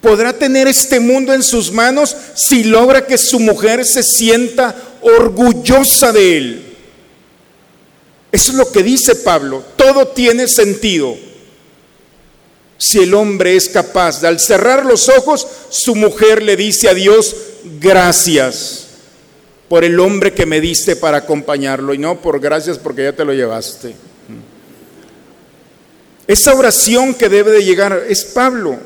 Podrá 0.00 0.32
tener 0.32 0.66
este 0.66 0.98
mundo 0.98 1.34
en 1.34 1.42
sus 1.42 1.70
manos 1.70 2.16
si 2.34 2.64
logra 2.64 3.06
que 3.06 3.18
su 3.18 3.38
mujer 3.38 3.84
se 3.84 4.02
sienta 4.02 4.74
orgullosa 5.02 6.10
de 6.10 6.38
él. 6.38 6.66
Eso 8.32 8.52
es 8.52 8.56
lo 8.56 8.72
que 8.72 8.82
dice 8.82 9.14
Pablo. 9.16 9.62
Todo 9.76 10.08
tiene 10.08 10.48
sentido 10.48 11.18
si 12.82 13.00
el 13.00 13.12
hombre 13.12 13.56
es 13.56 13.68
capaz 13.68 14.22
de 14.22 14.28
al 14.28 14.40
cerrar 14.40 14.86
los 14.86 15.10
ojos, 15.10 15.46
su 15.68 15.94
mujer 15.94 16.42
le 16.42 16.56
dice 16.56 16.88
a 16.88 16.94
Dios, 16.94 17.36
gracias 17.78 18.86
por 19.68 19.84
el 19.84 20.00
hombre 20.00 20.32
que 20.32 20.46
me 20.46 20.62
diste 20.62 20.96
para 20.96 21.18
acompañarlo 21.18 21.92
y 21.92 21.98
no 21.98 22.22
por 22.22 22.40
gracias 22.40 22.78
porque 22.78 23.02
ya 23.04 23.12
te 23.12 23.26
lo 23.26 23.34
llevaste. 23.34 23.94
Esa 26.26 26.54
oración 26.54 27.12
que 27.12 27.28
debe 27.28 27.50
de 27.50 27.64
llegar 27.64 28.06
es 28.08 28.24
Pablo. 28.24 28.78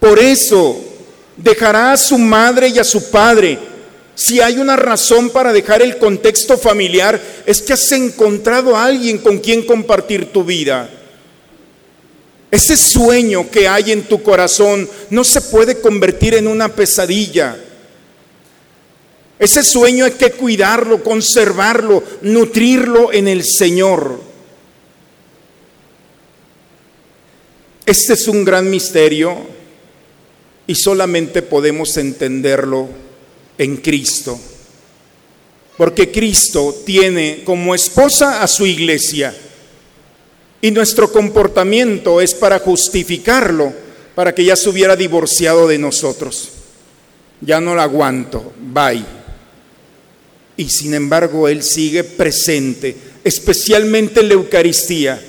Por 0.00 0.18
eso 0.18 0.76
dejará 1.36 1.92
a 1.92 1.96
su 1.96 2.18
madre 2.18 2.70
y 2.70 2.80
a 2.80 2.84
su 2.84 3.08
padre. 3.08 3.56
Si 4.16 4.40
hay 4.40 4.58
una 4.58 4.74
razón 4.74 5.30
para 5.30 5.52
dejar 5.52 5.80
el 5.80 5.96
contexto 5.98 6.58
familiar, 6.58 7.20
es 7.46 7.62
que 7.62 7.74
has 7.74 7.92
encontrado 7.92 8.76
a 8.76 8.84
alguien 8.84 9.18
con 9.18 9.38
quien 9.38 9.64
compartir 9.64 10.32
tu 10.32 10.42
vida. 10.42 10.90
Ese 12.54 12.76
sueño 12.76 13.50
que 13.50 13.66
hay 13.66 13.90
en 13.90 14.04
tu 14.04 14.22
corazón 14.22 14.88
no 15.10 15.24
se 15.24 15.40
puede 15.40 15.80
convertir 15.80 16.34
en 16.34 16.46
una 16.46 16.68
pesadilla. 16.68 17.58
Ese 19.40 19.64
sueño 19.64 20.04
hay 20.04 20.12
que 20.12 20.30
cuidarlo, 20.30 21.02
conservarlo, 21.02 22.04
nutrirlo 22.22 23.12
en 23.12 23.26
el 23.26 23.42
Señor. 23.44 24.20
Este 27.86 28.12
es 28.12 28.28
un 28.28 28.44
gran 28.44 28.70
misterio 28.70 29.36
y 30.68 30.76
solamente 30.76 31.42
podemos 31.42 31.96
entenderlo 31.96 32.88
en 33.58 33.78
Cristo. 33.78 34.38
Porque 35.76 36.12
Cristo 36.12 36.72
tiene 36.86 37.42
como 37.44 37.74
esposa 37.74 38.44
a 38.44 38.46
su 38.46 38.64
iglesia 38.64 39.34
y 40.64 40.70
nuestro 40.70 41.12
comportamiento 41.12 42.22
es 42.22 42.32
para 42.32 42.58
justificarlo, 42.58 43.70
para 44.14 44.34
que 44.34 44.46
ya 44.46 44.56
se 44.56 44.70
hubiera 44.70 44.96
divorciado 44.96 45.68
de 45.68 45.76
nosotros. 45.76 46.52
Ya 47.42 47.60
no 47.60 47.74
lo 47.74 47.82
aguanto, 47.82 48.54
bye. 48.72 49.04
Y 50.56 50.70
sin 50.70 50.94
embargo 50.94 51.48
Él 51.48 51.62
sigue 51.62 52.02
presente, 52.02 52.96
especialmente 53.22 54.20
en 54.20 54.28
la 54.28 54.34
Eucaristía, 54.36 55.20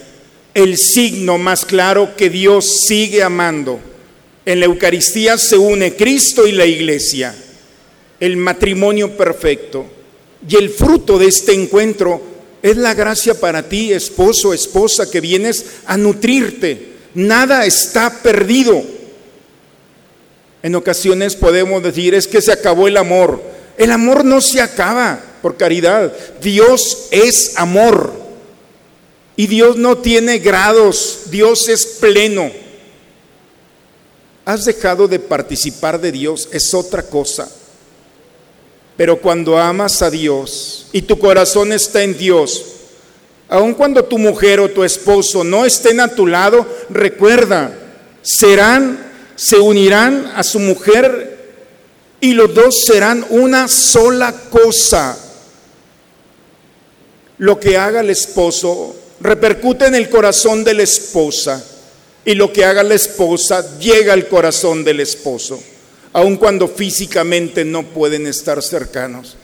el 0.54 0.78
signo 0.78 1.38
más 1.38 1.66
claro 1.66 2.16
que 2.16 2.30
Dios 2.30 2.86
sigue 2.88 3.22
amando. 3.22 3.82
En 4.46 4.62
la 4.62 4.68
Eucaristía 4.68 5.38
se 5.38 5.58
une 5.58 5.98
Cristo 5.98 6.48
y 6.48 6.54
la 6.54 6.66
Iglesia, 6.66 7.36
el 8.22 8.38
matrimonio 8.38 9.18
perfecto. 9.18 9.86
Y 10.48 10.56
el 10.56 10.70
fruto 10.70 11.20
de 11.20 11.28
este 11.28 11.52
encuentro 11.52 12.35
es 12.66 12.78
la 12.78 12.96
gracia 12.96 13.36
para 13.36 13.70
ti, 13.70 13.94
esposo, 13.94 14.52
esposa, 14.52 15.12
que 15.12 15.22
vienes 15.22 15.66
a 15.86 15.98
nutrirte. 15.98 16.94
Nada 17.14 17.64
está 17.64 18.24
perdido. 18.24 18.82
En 20.64 20.74
ocasiones 20.74 21.36
podemos 21.36 21.84
decir, 21.84 22.16
es 22.16 22.28
que 22.28 22.42
se 22.42 22.52
acabó 22.52 22.88
el 22.88 22.98
amor. 22.98 23.40
El 23.78 23.92
amor 23.92 24.26
no 24.26 24.42
se 24.42 24.62
acaba 24.62 25.24
por 25.44 25.58
caridad. 25.58 26.12
Dios 26.42 27.08
es 27.12 27.54
amor. 27.58 28.12
Y 29.36 29.46
Dios 29.46 29.78
no 29.78 30.00
tiene 30.00 30.40
grados, 30.40 31.26
Dios 31.30 31.70
es 31.70 31.86
pleno. 31.86 32.52
Has 34.44 34.66
dejado 34.66 35.08
de 35.08 35.20
participar 35.20 36.02
de 36.02 36.12
Dios, 36.12 36.50
es 36.52 36.74
otra 36.74 37.04
cosa. 37.04 37.48
Pero 38.98 39.20
cuando 39.20 39.58
amas 39.58 40.02
a 40.02 40.10
Dios 40.10 40.88
y 40.92 41.02
tu 41.02 41.20
corazón 41.20 41.74
está 41.74 42.04
en 42.04 42.18
Dios, 42.18 42.66
aun 43.50 43.74
cuando 43.74 44.06
tu 44.06 44.18
mujer 44.18 44.60
o 44.60 44.72
tu 44.72 44.84
esposo 44.84 45.44
no 45.44 45.66
estén 45.66 46.00
a 46.00 46.16
tu 46.16 46.28
lado, 46.28 46.66
recuerda, 46.90 47.78
serán, 48.22 49.12
se 49.36 49.58
unirán 49.58 50.32
a 50.36 50.44
su 50.44 50.60
mujer 50.60 51.36
y 52.22 52.34
los 52.34 52.54
dos 52.54 52.76
serán 52.86 53.26
una 53.30 53.68
sola 53.68 54.34
cosa. 54.50 55.18
Lo 57.38 57.60
que 57.60 57.78
haga 57.78 58.00
el 58.00 58.10
esposo 58.10 58.96
repercute 59.20 59.88
en 59.88 59.96
el 59.96 60.10
corazón 60.10 60.64
de 60.64 60.74
la 60.74 60.84
esposa 60.84 61.64
y 62.24 62.34
lo 62.34 62.54
que 62.54 62.64
haga 62.64 62.82
la 62.82 62.96
esposa 62.96 63.78
llega 63.78 64.14
al 64.14 64.30
corazón 64.30 64.86
del 64.86 65.02
esposo 65.02 65.62
aun 66.16 66.38
cuando 66.38 66.70
físicamente 66.70 67.66
no 67.66 67.84
pueden 67.84 68.26
estar 68.26 68.64
cercanos, 68.64 69.36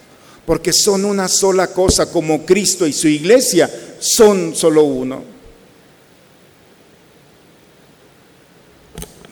porque 0.45 0.71
son 0.71 1.03
una 1.03 1.27
sola 1.27 1.67
cosa, 1.67 2.09
como 2.09 2.45
Cristo 2.45 2.87
y 2.87 2.93
su 2.93 3.09
iglesia 3.09 3.69
son 3.99 4.55
solo 4.55 4.83
uno. 4.83 5.21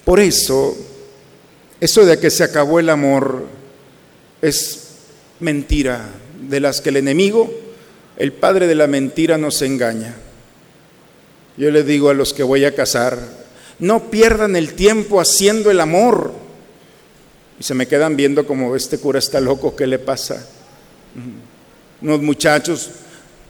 Por 0.03 0.19
eso, 0.19 0.75
eso 1.79 2.05
de 2.05 2.19
que 2.19 2.29
se 2.29 2.43
acabó 2.43 2.77
el 2.77 2.89
amor 2.89 3.45
es 4.41 4.79
mentira 5.39 6.09
de 6.41 6.59
las 6.59 6.81
que 6.81 6.89
el 6.89 6.97
enemigo, 6.97 7.49
el 8.17 8.33
padre 8.33 8.67
de 8.67 8.75
la 8.75 8.87
mentira, 8.87 9.37
nos 9.37 9.61
engaña. 9.61 10.13
Yo 11.55 11.71
le 11.71 11.83
digo 11.83 12.09
a 12.09 12.13
los 12.13 12.33
que 12.33 12.43
voy 12.43 12.65
a 12.65 12.75
casar, 12.75 13.17
no 13.79 14.11
pierdan 14.11 14.57
el 14.57 14.73
tiempo 14.73 15.21
haciendo 15.21 15.71
el 15.71 15.79
amor 15.79 16.33
y 17.59 17.63
se 17.63 17.73
me 17.73 17.87
quedan 17.87 18.15
viendo 18.15 18.47
como 18.47 18.75
este 18.75 18.97
cura 18.99 19.19
está 19.19 19.41
loco, 19.41 19.75
¿qué 19.75 19.85
le 19.85 19.99
pasa? 19.99 20.47
Unos 22.01 22.21
muchachos. 22.21 22.89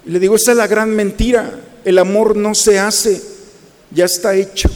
Y 0.06 0.10
le 0.10 0.20
digo, 0.20 0.36
esa 0.36 0.52
es 0.52 0.58
la 0.58 0.66
gran 0.66 0.90
mentira. 0.90 1.60
El 1.86 2.00
amor 2.00 2.36
no 2.36 2.56
se 2.56 2.80
hace, 2.80 3.22
ya 3.92 4.06
está 4.06 4.36
hecho. 4.36 4.70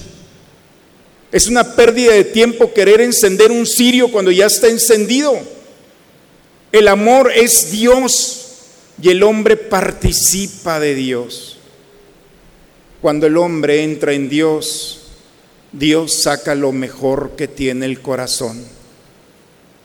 Es 1.32 1.48
una 1.48 1.76
pérdida 1.76 2.14
de 2.14 2.26
tiempo 2.26 2.74
querer 2.74 3.02
encender 3.02 3.52
un 3.52 3.66
cirio 3.66 4.12
cuando 4.12 4.30
ya 4.30 4.46
está 4.46 4.68
encendido. 4.68 5.34
El 6.72 6.88
amor 6.88 7.32
es 7.34 7.72
Dios 7.72 8.44
y 9.02 9.10
el 9.10 9.24
hombre 9.24 9.58
participa 9.58 10.80
de 10.80 10.94
Dios. 10.94 11.58
Cuando 13.02 13.26
el 13.26 13.38
hombre 13.38 13.84
entra 13.84 14.14
en 14.14 14.30
Dios, 14.30 15.08
Dios 15.72 16.22
saca 16.22 16.54
lo 16.54 16.72
mejor 16.72 17.32
que 17.36 17.48
tiene 17.48 17.88
el 17.88 18.00
corazón. 18.00 18.64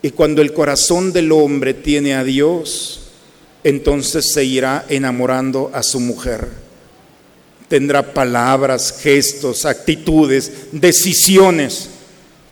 Y 0.02 0.11
cuando 0.11 0.42
el 0.42 0.52
corazón 0.52 1.12
del 1.12 1.32
hombre 1.32 1.74
tiene 1.74 2.14
a 2.14 2.22
Dios, 2.22 3.00
entonces 3.64 4.32
se 4.32 4.44
irá 4.44 4.84
enamorando 4.88 5.70
a 5.74 5.82
su 5.82 5.98
mujer. 5.98 6.46
Tendrá 7.66 8.14
palabras, 8.14 9.00
gestos, 9.00 9.64
actitudes, 9.64 10.52
decisiones 10.72 11.90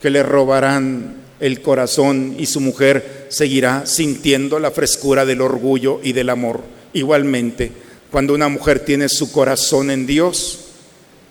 que 0.02 0.10
le 0.10 0.22
robarán 0.22 1.16
el 1.38 1.62
corazón 1.62 2.34
y 2.38 2.46
su 2.46 2.60
mujer 2.60 3.26
seguirá 3.28 3.86
sintiendo 3.86 4.58
la 4.58 4.72
frescura 4.72 5.24
del 5.24 5.40
orgullo 5.40 6.00
y 6.02 6.12
del 6.12 6.30
amor. 6.30 6.62
Igualmente, 6.92 7.70
cuando 8.10 8.34
una 8.34 8.48
mujer 8.48 8.80
tiene 8.80 9.08
su 9.08 9.30
corazón 9.30 9.90
en 9.90 10.06
Dios, 10.06 10.60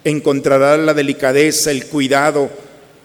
encontrará 0.03 0.77
la 0.77 0.93
delicadeza, 0.93 1.71
el 1.71 1.87
cuidado 1.87 2.49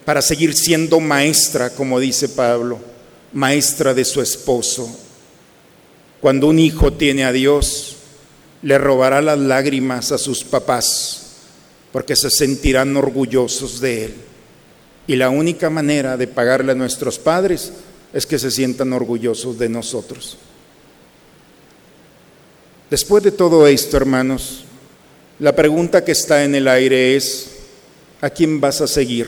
para 0.05 0.21
seguir 0.21 0.53
siendo 0.55 0.99
maestra, 0.99 1.71
como 1.71 1.99
dice 1.99 2.29
Pablo 2.29 2.90
maestra 3.33 3.93
de 3.93 4.05
su 4.05 4.21
esposo. 4.21 4.89
Cuando 6.19 6.47
un 6.47 6.59
hijo 6.59 6.93
tiene 6.93 7.23
a 7.23 7.31
Dios, 7.31 7.97
le 8.61 8.77
robará 8.77 9.21
las 9.21 9.39
lágrimas 9.39 10.11
a 10.11 10.17
sus 10.17 10.43
papás, 10.43 11.27
porque 11.91 12.15
se 12.15 12.29
sentirán 12.29 12.95
orgullosos 12.95 13.79
de 13.79 14.05
Él. 14.05 14.15
Y 15.07 15.15
la 15.15 15.29
única 15.29 15.69
manera 15.69 16.15
de 16.15 16.27
pagarle 16.27 16.73
a 16.73 16.75
nuestros 16.75 17.17
padres 17.17 17.73
es 18.13 18.25
que 18.25 18.37
se 18.37 18.51
sientan 18.51 18.93
orgullosos 18.93 19.57
de 19.57 19.69
nosotros. 19.69 20.37
Después 22.89 23.23
de 23.23 23.31
todo 23.31 23.67
esto, 23.67 23.97
hermanos, 23.97 24.65
la 25.39 25.55
pregunta 25.55 26.03
que 26.03 26.11
está 26.11 26.43
en 26.43 26.53
el 26.55 26.67
aire 26.67 27.15
es, 27.15 27.47
¿a 28.19 28.29
quién 28.29 28.61
vas 28.61 28.81
a 28.81 28.87
seguir? 28.87 29.27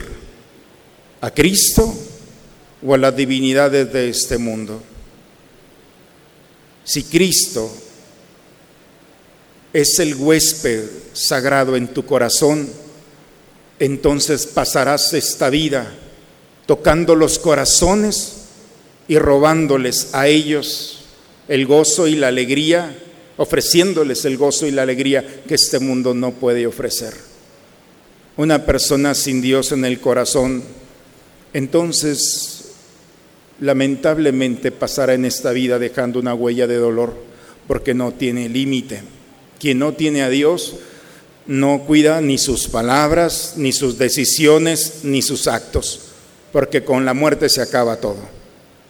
¿A 1.20 1.30
Cristo 1.30 1.92
o 2.84 2.94
a 2.94 2.98
las 2.98 3.16
divinidades 3.16 3.92
de 3.92 4.08
este 4.08 4.38
mundo? 4.38 4.82
Si 6.84 7.04
Cristo 7.04 7.72
es 9.72 9.98
el 9.98 10.14
huésped 10.14 10.84
sagrado 11.12 11.76
en 11.76 11.88
tu 11.88 12.04
corazón, 12.04 12.68
entonces 13.78 14.46
pasarás 14.46 15.12
esta 15.14 15.50
vida 15.50 15.92
tocando 16.66 17.14
los 17.14 17.38
corazones 17.38 18.44
y 19.08 19.18
robándoles 19.18 20.10
a 20.12 20.28
ellos 20.28 21.00
el 21.48 21.66
gozo 21.66 22.06
y 22.06 22.16
la 22.16 22.28
alegría, 22.28 22.96
ofreciéndoles 23.36 24.24
el 24.24 24.36
gozo 24.36 24.66
y 24.66 24.70
la 24.70 24.82
alegría 24.82 25.42
que 25.46 25.54
este 25.54 25.78
mundo 25.78 26.14
no 26.14 26.32
puede 26.32 26.66
ofrecer. 26.66 27.14
Una 28.36 28.64
persona 28.64 29.14
sin 29.14 29.42
Dios 29.42 29.72
en 29.72 29.84
el 29.84 30.00
corazón, 30.00 30.62
entonces 31.52 32.63
lamentablemente 33.64 34.70
pasará 34.72 35.14
en 35.14 35.24
esta 35.24 35.50
vida 35.52 35.78
dejando 35.78 36.18
una 36.18 36.34
huella 36.34 36.66
de 36.66 36.76
dolor 36.76 37.14
porque 37.66 37.94
no 37.94 38.12
tiene 38.12 38.50
límite. 38.50 39.00
Quien 39.58 39.78
no 39.78 39.94
tiene 39.94 40.22
a 40.22 40.28
Dios 40.28 40.76
no 41.46 41.84
cuida 41.86 42.20
ni 42.20 42.36
sus 42.36 42.68
palabras, 42.68 43.54
ni 43.56 43.72
sus 43.72 43.96
decisiones, 43.96 45.00
ni 45.04 45.22
sus 45.22 45.46
actos, 45.48 46.00
porque 46.52 46.84
con 46.84 47.06
la 47.06 47.14
muerte 47.14 47.48
se 47.48 47.62
acaba 47.62 47.96
todo. 47.96 48.20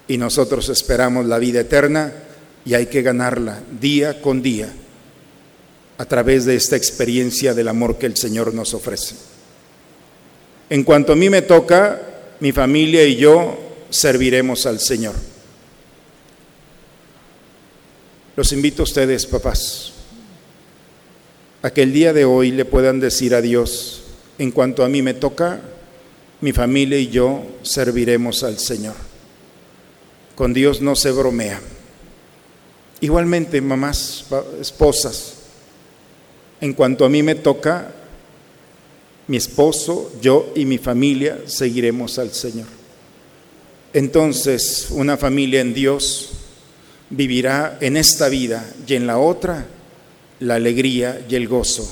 Y 0.09 0.19
nosotros 0.19 0.69
esperamos 0.69 1.27
la 1.27 1.39
vida 1.39 1.61
eterna 1.61 2.13
y 2.65 2.75
hay 2.75 2.87
que 2.87 3.03
ganarla 3.03 3.63
día 3.81 4.21
con 4.21 4.43
día 4.43 4.73
a 5.99 6.05
través 6.05 6.47
de 6.47 6.57
esta 6.57 6.75
experiencia 6.75 7.55
del 7.55 7.69
amor 7.69 7.97
que 7.97 8.07
el 8.07 8.17
Señor 8.17 8.53
nos 8.53 8.75
ofrece. 8.75 9.15
En 10.69 10.83
cuanto 10.83 11.13
a 11.13 11.17
mí 11.17 11.31
me 11.31 11.43
toca, 11.43 12.01
mi 12.41 12.51
familia 12.51 13.05
y 13.05 13.15
yo 13.15 13.64
serviremos 13.95 14.67
al 14.67 14.81
Señor. 14.81 15.15
Los 18.35 18.51
invito 18.53 18.83
a 18.83 18.85
ustedes, 18.85 19.25
papás, 19.25 19.93
a 21.63 21.71
que 21.71 21.83
el 21.83 21.93
día 21.93 22.13
de 22.13 22.25
hoy 22.25 22.51
le 22.51 22.65
puedan 22.65 22.99
decir 22.99 23.37
a 23.37 23.41
Dios, 23.41 24.03
en 24.39 24.51
cuanto 24.51 24.83
a 24.83 24.89
mí 24.89 25.01
me 25.01 25.15
toca, 25.15 25.61
mi 26.41 26.53
familia 26.53 26.99
y 26.99 27.07
yo 27.07 27.45
serviremos 27.63 28.43
al 28.43 28.59
Señor. 28.59 28.97
Con 30.35 30.53
Dios 30.53 30.81
no 30.81 30.97
se 30.97 31.13
bromea. 31.13 31.61
Igualmente, 33.01 33.61
mamás, 33.61 34.25
esposas, 34.61 35.35
en 36.61 36.73
cuanto 36.73 37.05
a 37.05 37.09
mí 37.09 37.23
me 37.23 37.37
toca, 37.37 37.93
mi 39.29 39.37
esposo, 39.37 40.11
yo 40.21 40.53
y 40.57 40.65
mi 40.65 40.79
familia 40.79 41.43
seguiremos 41.47 42.19
al 42.19 42.33
Señor. 42.33 42.84
Entonces, 43.95 44.89
una 44.91 45.17
familia 45.17 45.61
en 45.61 45.73
Dios 45.73 46.31
vivirá 47.11 47.79
en 47.81 47.97
esta 47.97 48.29
vida 48.29 48.69
y 48.89 48.95
en 48.95 49.07
la 49.07 49.19
otra 49.19 49.67
la 50.41 50.57
alegría 50.57 51.25
y 51.29 51.37
el 51.37 51.47
gozo 51.47 51.89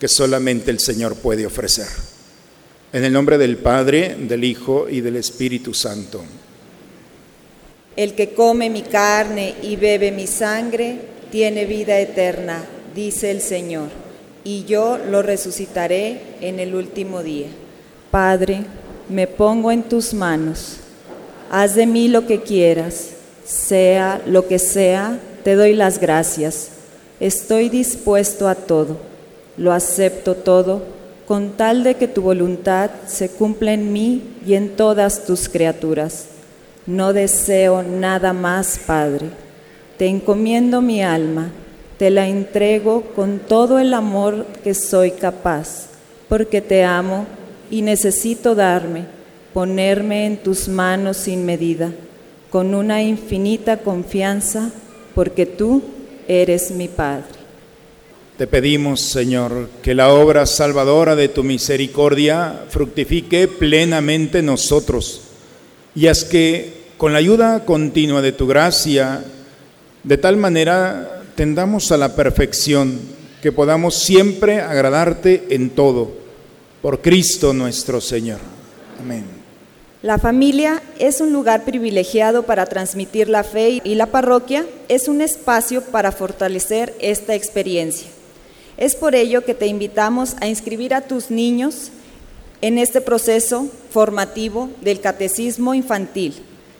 que 0.00 0.08
solamente 0.08 0.72
el 0.72 0.80
Señor 0.80 1.14
puede 1.14 1.46
ofrecer. 1.46 1.86
En 2.92 3.04
el 3.04 3.12
nombre 3.12 3.38
del 3.38 3.58
Padre, 3.58 4.16
del 4.18 4.42
Hijo 4.42 4.88
y 4.90 5.00
del 5.00 5.14
Espíritu 5.14 5.72
Santo. 5.72 6.24
El 7.94 8.14
que 8.14 8.30
come 8.30 8.68
mi 8.68 8.82
carne 8.82 9.54
y 9.62 9.76
bebe 9.76 10.10
mi 10.10 10.26
sangre 10.26 10.98
tiene 11.30 11.64
vida 11.64 12.00
eterna, 12.00 12.64
dice 12.92 13.30
el 13.30 13.40
Señor, 13.40 13.90
y 14.42 14.64
yo 14.64 14.98
lo 14.98 15.22
resucitaré 15.22 16.20
en 16.40 16.58
el 16.58 16.74
último 16.74 17.22
día. 17.22 17.48
Padre, 18.10 18.64
me 19.08 19.28
pongo 19.28 19.70
en 19.70 19.84
tus 19.84 20.12
manos 20.12 20.80
Haz 21.50 21.74
de 21.74 21.86
mí 21.86 22.08
lo 22.08 22.26
que 22.26 22.42
quieras, 22.42 23.10
sea 23.44 24.20
lo 24.26 24.48
que 24.48 24.58
sea, 24.58 25.18
te 25.44 25.54
doy 25.54 25.74
las 25.74 26.00
gracias. 26.00 26.70
Estoy 27.20 27.68
dispuesto 27.68 28.48
a 28.48 28.56
todo, 28.56 28.96
lo 29.56 29.72
acepto 29.72 30.34
todo, 30.34 30.82
con 31.26 31.50
tal 31.50 31.84
de 31.84 31.94
que 31.94 32.08
tu 32.08 32.22
voluntad 32.22 32.90
se 33.06 33.28
cumpla 33.28 33.72
en 33.72 33.92
mí 33.92 34.22
y 34.44 34.54
en 34.54 34.70
todas 34.70 35.24
tus 35.24 35.48
criaturas. 35.48 36.26
No 36.86 37.12
deseo 37.12 37.82
nada 37.82 38.32
más, 38.32 38.78
Padre. 38.84 39.30
Te 39.98 40.06
encomiendo 40.06 40.82
mi 40.82 41.02
alma, 41.02 41.50
te 41.96 42.10
la 42.10 42.28
entrego 42.28 43.02
con 43.14 43.38
todo 43.38 43.78
el 43.78 43.94
amor 43.94 44.46
que 44.62 44.74
soy 44.74 45.12
capaz, 45.12 45.86
porque 46.28 46.60
te 46.60 46.84
amo 46.84 47.26
y 47.70 47.82
necesito 47.82 48.54
darme 48.54 49.15
ponerme 49.56 50.26
en 50.26 50.36
tus 50.36 50.68
manos 50.68 51.16
sin 51.16 51.46
medida, 51.46 51.90
con 52.50 52.74
una 52.74 53.02
infinita 53.02 53.78
confianza, 53.78 54.70
porque 55.14 55.46
tú 55.46 55.82
eres 56.28 56.72
mi 56.72 56.88
Padre. 56.88 57.24
Te 58.36 58.46
pedimos, 58.46 59.00
Señor, 59.00 59.70
que 59.82 59.94
la 59.94 60.12
obra 60.12 60.44
salvadora 60.44 61.16
de 61.16 61.30
tu 61.30 61.42
misericordia 61.42 62.66
fructifique 62.68 63.48
plenamente 63.48 64.42
nosotros 64.42 65.22
y 65.94 66.08
haz 66.08 66.24
que 66.24 66.88
con 66.98 67.14
la 67.14 67.18
ayuda 67.20 67.64
continua 67.64 68.20
de 68.20 68.32
tu 68.32 68.46
gracia, 68.46 69.24
de 70.02 70.18
tal 70.18 70.36
manera 70.36 71.22
tendamos 71.34 71.90
a 71.92 71.96
la 71.96 72.14
perfección, 72.14 73.00
que 73.40 73.52
podamos 73.52 73.94
siempre 73.94 74.60
agradarte 74.60 75.46
en 75.48 75.70
todo, 75.70 76.12
por 76.82 77.00
Cristo 77.00 77.54
nuestro 77.54 78.02
Señor. 78.02 78.40
Amén. 79.00 79.35
La 80.06 80.18
familia 80.18 80.84
es 81.00 81.20
un 81.20 81.32
lugar 81.32 81.64
privilegiado 81.64 82.44
para 82.44 82.66
transmitir 82.66 83.28
la 83.28 83.42
fe 83.42 83.80
y 83.82 83.96
la 83.96 84.06
parroquia 84.06 84.64
es 84.86 85.08
un 85.08 85.20
espacio 85.20 85.82
para 85.82 86.12
fortalecer 86.12 86.94
esta 87.00 87.34
experiencia. 87.34 88.06
Es 88.76 88.94
por 88.94 89.16
ello 89.16 89.44
que 89.44 89.52
te 89.52 89.66
invitamos 89.66 90.36
a 90.40 90.46
inscribir 90.46 90.94
a 90.94 91.00
tus 91.00 91.32
niños 91.32 91.90
en 92.60 92.78
este 92.78 93.00
proceso 93.00 93.66
formativo 93.90 94.70
del 94.80 95.00
catecismo 95.00 95.74
infantil. 95.74 96.36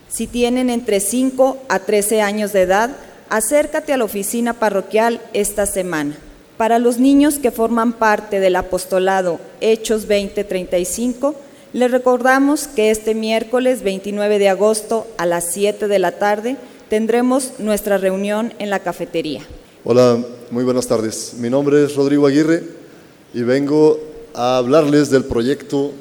Si 0.09 0.29
tienen 0.29 0.71
entre 0.71 1.01
5 1.01 1.59
a 1.69 1.81
13 1.81 2.23
años 2.23 2.53
de 2.53 2.63
edad, 2.63 2.91
acércate 3.29 3.93
a 3.93 3.97
la 3.97 4.05
oficina 4.05 4.53
parroquial 4.53 5.21
esta 5.33 5.67
semana. 5.67 6.17
Para 6.57 6.79
los 6.79 6.99
niños 6.99 7.41
que 7.41 7.51
forman 7.51 7.93
parte 7.93 8.39
del 8.39 8.55
apostolado 8.55 9.41
Hechos 9.61 10.03
2035, 10.03 11.35
les 11.73 11.91
recordamos 11.91 12.69
que 12.69 12.91
este 12.91 13.15
miércoles 13.15 13.83
29 13.83 14.39
de 14.39 14.49
agosto 14.49 15.07
a 15.19 15.27
las 15.27 15.53
7 15.53 15.89
de 15.89 15.99
la 15.99 16.13
tarde 16.13 16.57
tendremos 16.89 17.53
nuestra 17.59 17.99
reunión 17.99 18.55
en 18.59 18.71
la 18.71 18.81
cafetería. 18.81 19.43
Hola, 19.85 20.19
muy 20.51 20.65
buenas 20.65 20.87
tardes. 20.87 21.35
Mi 21.39 21.51
nombre 21.51 21.85
es 21.85 21.95
Rodrigo 21.97 22.27
Aguirre 22.27 22.63
y 23.35 23.43
vengo 23.43 23.99
a 24.35 24.59
hablarles 24.59 25.11
del 25.11 25.25
proyecto 25.25 25.93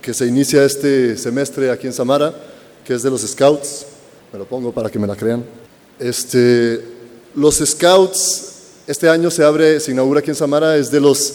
que 0.00 0.14
se 0.14 0.26
inicia 0.26 0.64
este 0.64 1.16
semestre 1.16 1.70
aquí 1.70 1.86
en 1.86 1.92
Samara, 1.92 2.34
que 2.84 2.94
es 2.94 3.02
de 3.02 3.10
los 3.10 3.20
Scouts. 3.22 3.86
Me 4.32 4.38
lo 4.38 4.46
pongo 4.46 4.72
para 4.72 4.90
que 4.90 4.98
me 4.98 5.06
la 5.06 5.14
crean. 5.14 5.44
Este, 5.98 6.82
los 7.34 7.56
Scouts, 7.56 8.52
este 8.86 9.08
año 9.08 9.30
se 9.30 9.44
abre, 9.44 9.78
se 9.78 9.92
inaugura 9.92 10.20
aquí 10.20 10.30
en 10.30 10.36
Samara, 10.36 10.76
es 10.76 10.90
de 10.90 11.00
los 11.00 11.34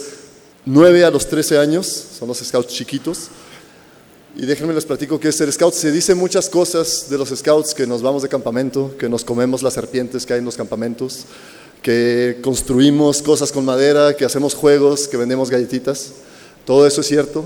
9 0.66 1.06
a 1.06 1.12
los 1.12 1.28
13 1.28 1.58
años, 1.60 1.86
son 1.88 2.28
los 2.28 2.40
Scouts 2.40 2.74
chiquitos. 2.74 3.30
Y 4.40 4.46
déjenme 4.46 4.72
les 4.72 4.86
platico 4.86 5.20
que 5.20 5.30
es 5.30 5.36
ser 5.36 5.52
scout. 5.52 5.74
Se 5.74 5.92
dice 5.92 6.14
muchas 6.14 6.48
cosas 6.48 7.10
de 7.10 7.18
los 7.18 7.30
scouts, 7.30 7.74
que 7.74 7.88
nos 7.88 8.04
vamos 8.04 8.22
de 8.22 8.30
campamento, 8.30 8.96
que 8.96 9.10
nos 9.10 9.26
comemos 9.26 9.64
las 9.64 9.74
serpientes 9.74 10.28
que 10.28 10.34
hay 10.34 10.40
en 10.40 10.46
los 10.46 10.56
campamentos, 10.56 11.26
que 11.82 12.38
construimos 12.44 13.24
cosas 13.24 13.52
con 13.52 13.66
madera, 13.66 14.16
que 14.16 14.26
hacemos 14.26 14.54
juegos, 14.54 15.08
que 15.08 15.18
vendemos 15.18 15.50
galletitas. 15.50 16.12
Todo 16.66 16.86
eso 16.86 17.02
es 17.02 17.08
cierto, 17.08 17.46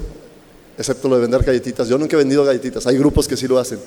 excepto 0.77 1.07
lo 1.07 1.15
de 1.15 1.21
vender 1.21 1.43
galletitas. 1.43 1.87
Yo 1.87 1.97
nunca 1.97 2.17
he 2.17 2.19
vendido 2.19 2.43
galletitas, 2.43 2.85
hay 2.85 2.97
grupos 2.97 3.25
que 3.25 3.37
sí 3.37 3.47
lo 3.47 3.57
hacen. 3.57 3.79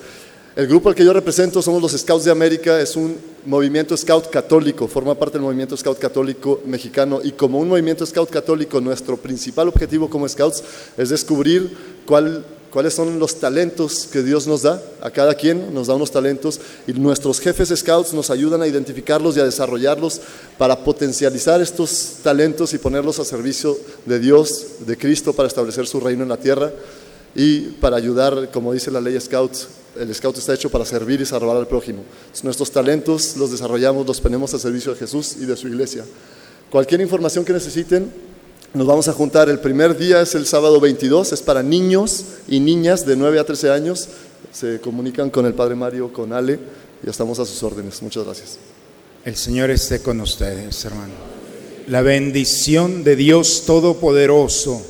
El 0.56 0.66
grupo 0.66 0.88
al 0.88 0.94
que 0.94 1.04
yo 1.04 1.12
represento 1.12 1.60
somos 1.60 1.82
los 1.82 1.92
Scouts 1.92 2.24
de 2.24 2.30
América, 2.30 2.80
es 2.80 2.96
un 2.96 3.18
movimiento 3.44 3.94
scout 3.98 4.30
católico, 4.30 4.88
forma 4.88 5.14
parte 5.14 5.34
del 5.34 5.42
movimiento 5.42 5.76
scout 5.76 5.98
católico 5.98 6.62
mexicano 6.64 7.20
y 7.22 7.32
como 7.32 7.58
un 7.58 7.68
movimiento 7.68 8.06
scout 8.06 8.30
católico 8.30 8.80
nuestro 8.80 9.18
principal 9.18 9.68
objetivo 9.68 10.08
como 10.08 10.26
scouts 10.26 10.62
es 10.96 11.10
descubrir 11.10 11.76
cuál 12.06 12.46
cuáles 12.74 12.92
son 12.92 13.20
los 13.20 13.36
talentos 13.36 14.08
que 14.10 14.24
Dios 14.24 14.48
nos 14.48 14.62
da. 14.62 14.82
A 15.00 15.08
cada 15.08 15.34
quien 15.34 15.72
nos 15.72 15.86
da 15.86 15.94
unos 15.94 16.10
talentos 16.10 16.60
y 16.88 16.92
nuestros 16.92 17.38
jefes 17.38 17.68
scouts 17.68 18.12
nos 18.12 18.30
ayudan 18.30 18.62
a 18.62 18.66
identificarlos 18.66 19.36
y 19.36 19.40
a 19.40 19.44
desarrollarlos 19.44 20.20
para 20.58 20.82
potencializar 20.82 21.62
estos 21.62 22.16
talentos 22.24 22.74
y 22.74 22.78
ponerlos 22.78 23.20
a 23.20 23.24
servicio 23.24 23.78
de 24.06 24.18
Dios, 24.18 24.66
de 24.80 24.98
Cristo, 24.98 25.32
para 25.32 25.46
establecer 25.46 25.86
su 25.86 26.00
reino 26.00 26.24
en 26.24 26.28
la 26.28 26.36
tierra 26.36 26.72
y 27.36 27.60
para 27.60 27.96
ayudar, 27.96 28.50
como 28.52 28.72
dice 28.72 28.90
la 28.90 29.00
ley 29.00 29.20
Scouts, 29.20 29.68
el 29.96 30.12
Scout 30.12 30.36
está 30.38 30.54
hecho 30.54 30.68
para 30.68 30.84
servir 30.84 31.20
y 31.20 31.26
salvar 31.26 31.56
al 31.56 31.68
prójimo. 31.68 32.02
Nuestros 32.42 32.72
talentos 32.72 33.36
los 33.36 33.52
desarrollamos, 33.52 34.04
los 34.04 34.20
ponemos 34.20 34.52
a 34.52 34.58
servicio 34.58 34.92
de 34.92 34.98
Jesús 34.98 35.36
y 35.40 35.46
de 35.46 35.56
su 35.56 35.68
iglesia. 35.68 36.04
Cualquier 36.72 37.00
información 37.02 37.44
que 37.44 37.52
necesiten, 37.52 38.33
nos 38.74 38.86
vamos 38.88 39.06
a 39.08 39.12
juntar. 39.12 39.48
El 39.48 39.60
primer 39.60 39.96
día 39.96 40.20
es 40.20 40.34
el 40.34 40.46
sábado 40.46 40.80
22, 40.80 41.32
es 41.32 41.42
para 41.42 41.62
niños 41.62 42.24
y 42.48 42.58
niñas 42.58 43.06
de 43.06 43.16
9 43.16 43.38
a 43.38 43.44
13 43.44 43.70
años. 43.70 44.08
Se 44.52 44.80
comunican 44.80 45.30
con 45.30 45.46
el 45.46 45.54
Padre 45.54 45.76
Mario, 45.76 46.12
con 46.12 46.32
Ale, 46.32 46.58
y 47.04 47.08
estamos 47.08 47.38
a 47.38 47.46
sus 47.46 47.62
órdenes. 47.62 48.02
Muchas 48.02 48.24
gracias. 48.24 48.58
El 49.24 49.36
Señor 49.36 49.70
esté 49.70 50.00
con 50.00 50.20
ustedes, 50.20 50.84
hermano. 50.84 51.12
La 51.86 52.02
bendición 52.02 53.04
de 53.04 53.14
Dios 53.14 53.62
Todopoderoso, 53.64 54.82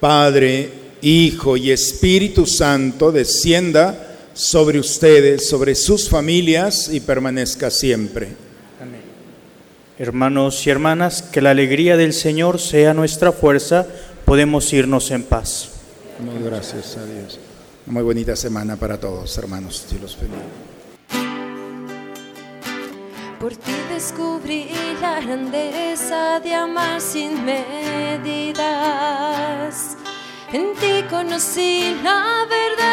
Padre, 0.00 0.72
Hijo 1.02 1.56
y 1.56 1.70
Espíritu 1.70 2.46
Santo, 2.46 3.12
descienda 3.12 4.16
sobre 4.34 4.80
ustedes, 4.80 5.48
sobre 5.48 5.74
sus 5.74 6.08
familias 6.08 6.88
y 6.92 7.00
permanezca 7.00 7.70
siempre. 7.70 8.49
Hermanos 10.00 10.66
y 10.66 10.70
hermanas, 10.70 11.20
que 11.20 11.42
la 11.42 11.50
alegría 11.50 11.98
del 11.98 12.14
Señor 12.14 12.58
sea 12.58 12.94
nuestra 12.94 13.32
fuerza, 13.32 13.86
podemos 14.24 14.72
irnos 14.72 15.10
en 15.10 15.22
paz. 15.22 15.72
Muy 16.18 16.42
gracias 16.42 16.96
a 16.96 17.04
Dios. 17.04 17.38
Muy 17.84 18.02
bonita 18.02 18.34
semana 18.34 18.76
para 18.76 18.98
todos, 18.98 19.36
hermanos. 19.36 19.84
Dios 19.90 20.00
los 20.00 20.18
bendiga. 20.18 20.40
Por 23.38 23.54
ti 23.54 23.72
descubrí 23.92 24.70
la 25.02 25.20
grandeza 25.20 26.40
de 26.40 26.54
amar 26.54 26.98
sin 26.98 27.44
medidas. 27.44 28.64
En 30.50 30.72
ti 30.76 31.04
conocí 31.10 31.94
la 32.02 32.46
verdad 32.48 32.89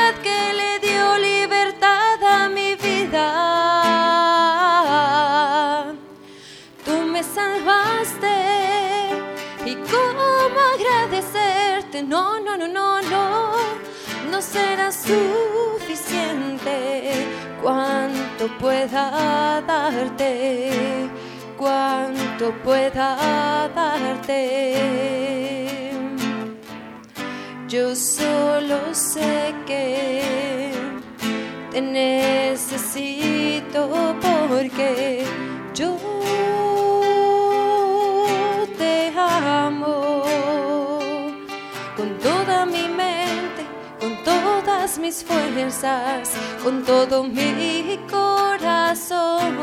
No, 12.08 12.40
no, 12.40 12.56
no, 12.56 12.68
no, 12.70 13.02
no, 13.02 13.52
no 14.32 14.42
será 14.42 14.90
suficiente 14.94 17.12
cuanto 17.62 18.48
pueda 18.60 19.62
darte, 19.68 21.10
cuanto 21.58 22.54
pueda 22.64 23.70
darte. 23.76 25.12
Yo 27.68 27.94
solo 27.94 28.80
sé 28.94 29.54
que 29.66 30.72
te 31.72 31.82
necesito 31.82 33.90
porque 34.22 35.26
yo 35.74 35.98
te 38.78 39.12
amo 39.18 39.67
mis 45.00 45.24
fuerzas, 45.24 46.30
con 46.64 46.84
todo 46.84 47.24
mi 47.24 48.00
corazón. 48.10 49.58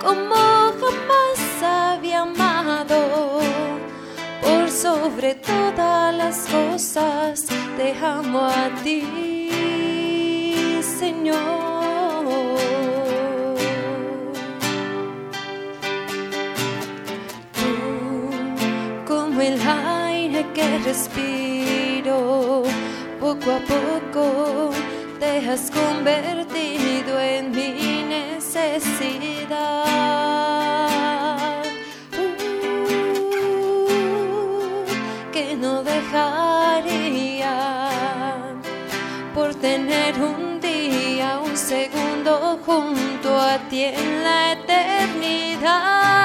como 0.00 0.34
jamás 0.80 1.40
había 1.62 2.20
amado. 2.20 3.40
Por 4.40 4.70
sobre 4.70 5.34
todas 5.34 6.14
las 6.14 6.46
cosas 6.46 7.46
te 7.76 7.94
amo 8.04 8.40
a 8.46 8.70
ti, 8.82 9.02
Señor. 10.82 11.71
El 19.42 19.60
aire 19.60 20.46
que 20.54 20.78
respiro, 20.78 22.62
poco 23.20 23.50
a 23.50 23.60
poco 23.74 24.70
te 25.18 25.38
has 25.48 25.70
convertido 25.70 27.20
en 27.20 27.50
mi 27.50 28.04
necesidad. 28.08 28.84
Uh, 32.18 33.86
que 35.32 35.56
no 35.56 35.82
dejaría 35.82 37.54
por 39.34 39.54
tener 39.54 40.14
un 40.20 40.60
día, 40.60 41.40
un 41.44 41.56
segundo 41.56 42.60
junto 42.64 43.36
a 43.36 43.58
ti 43.68 43.84
en 43.84 44.22
la 44.22 44.52
eternidad. 44.52 46.21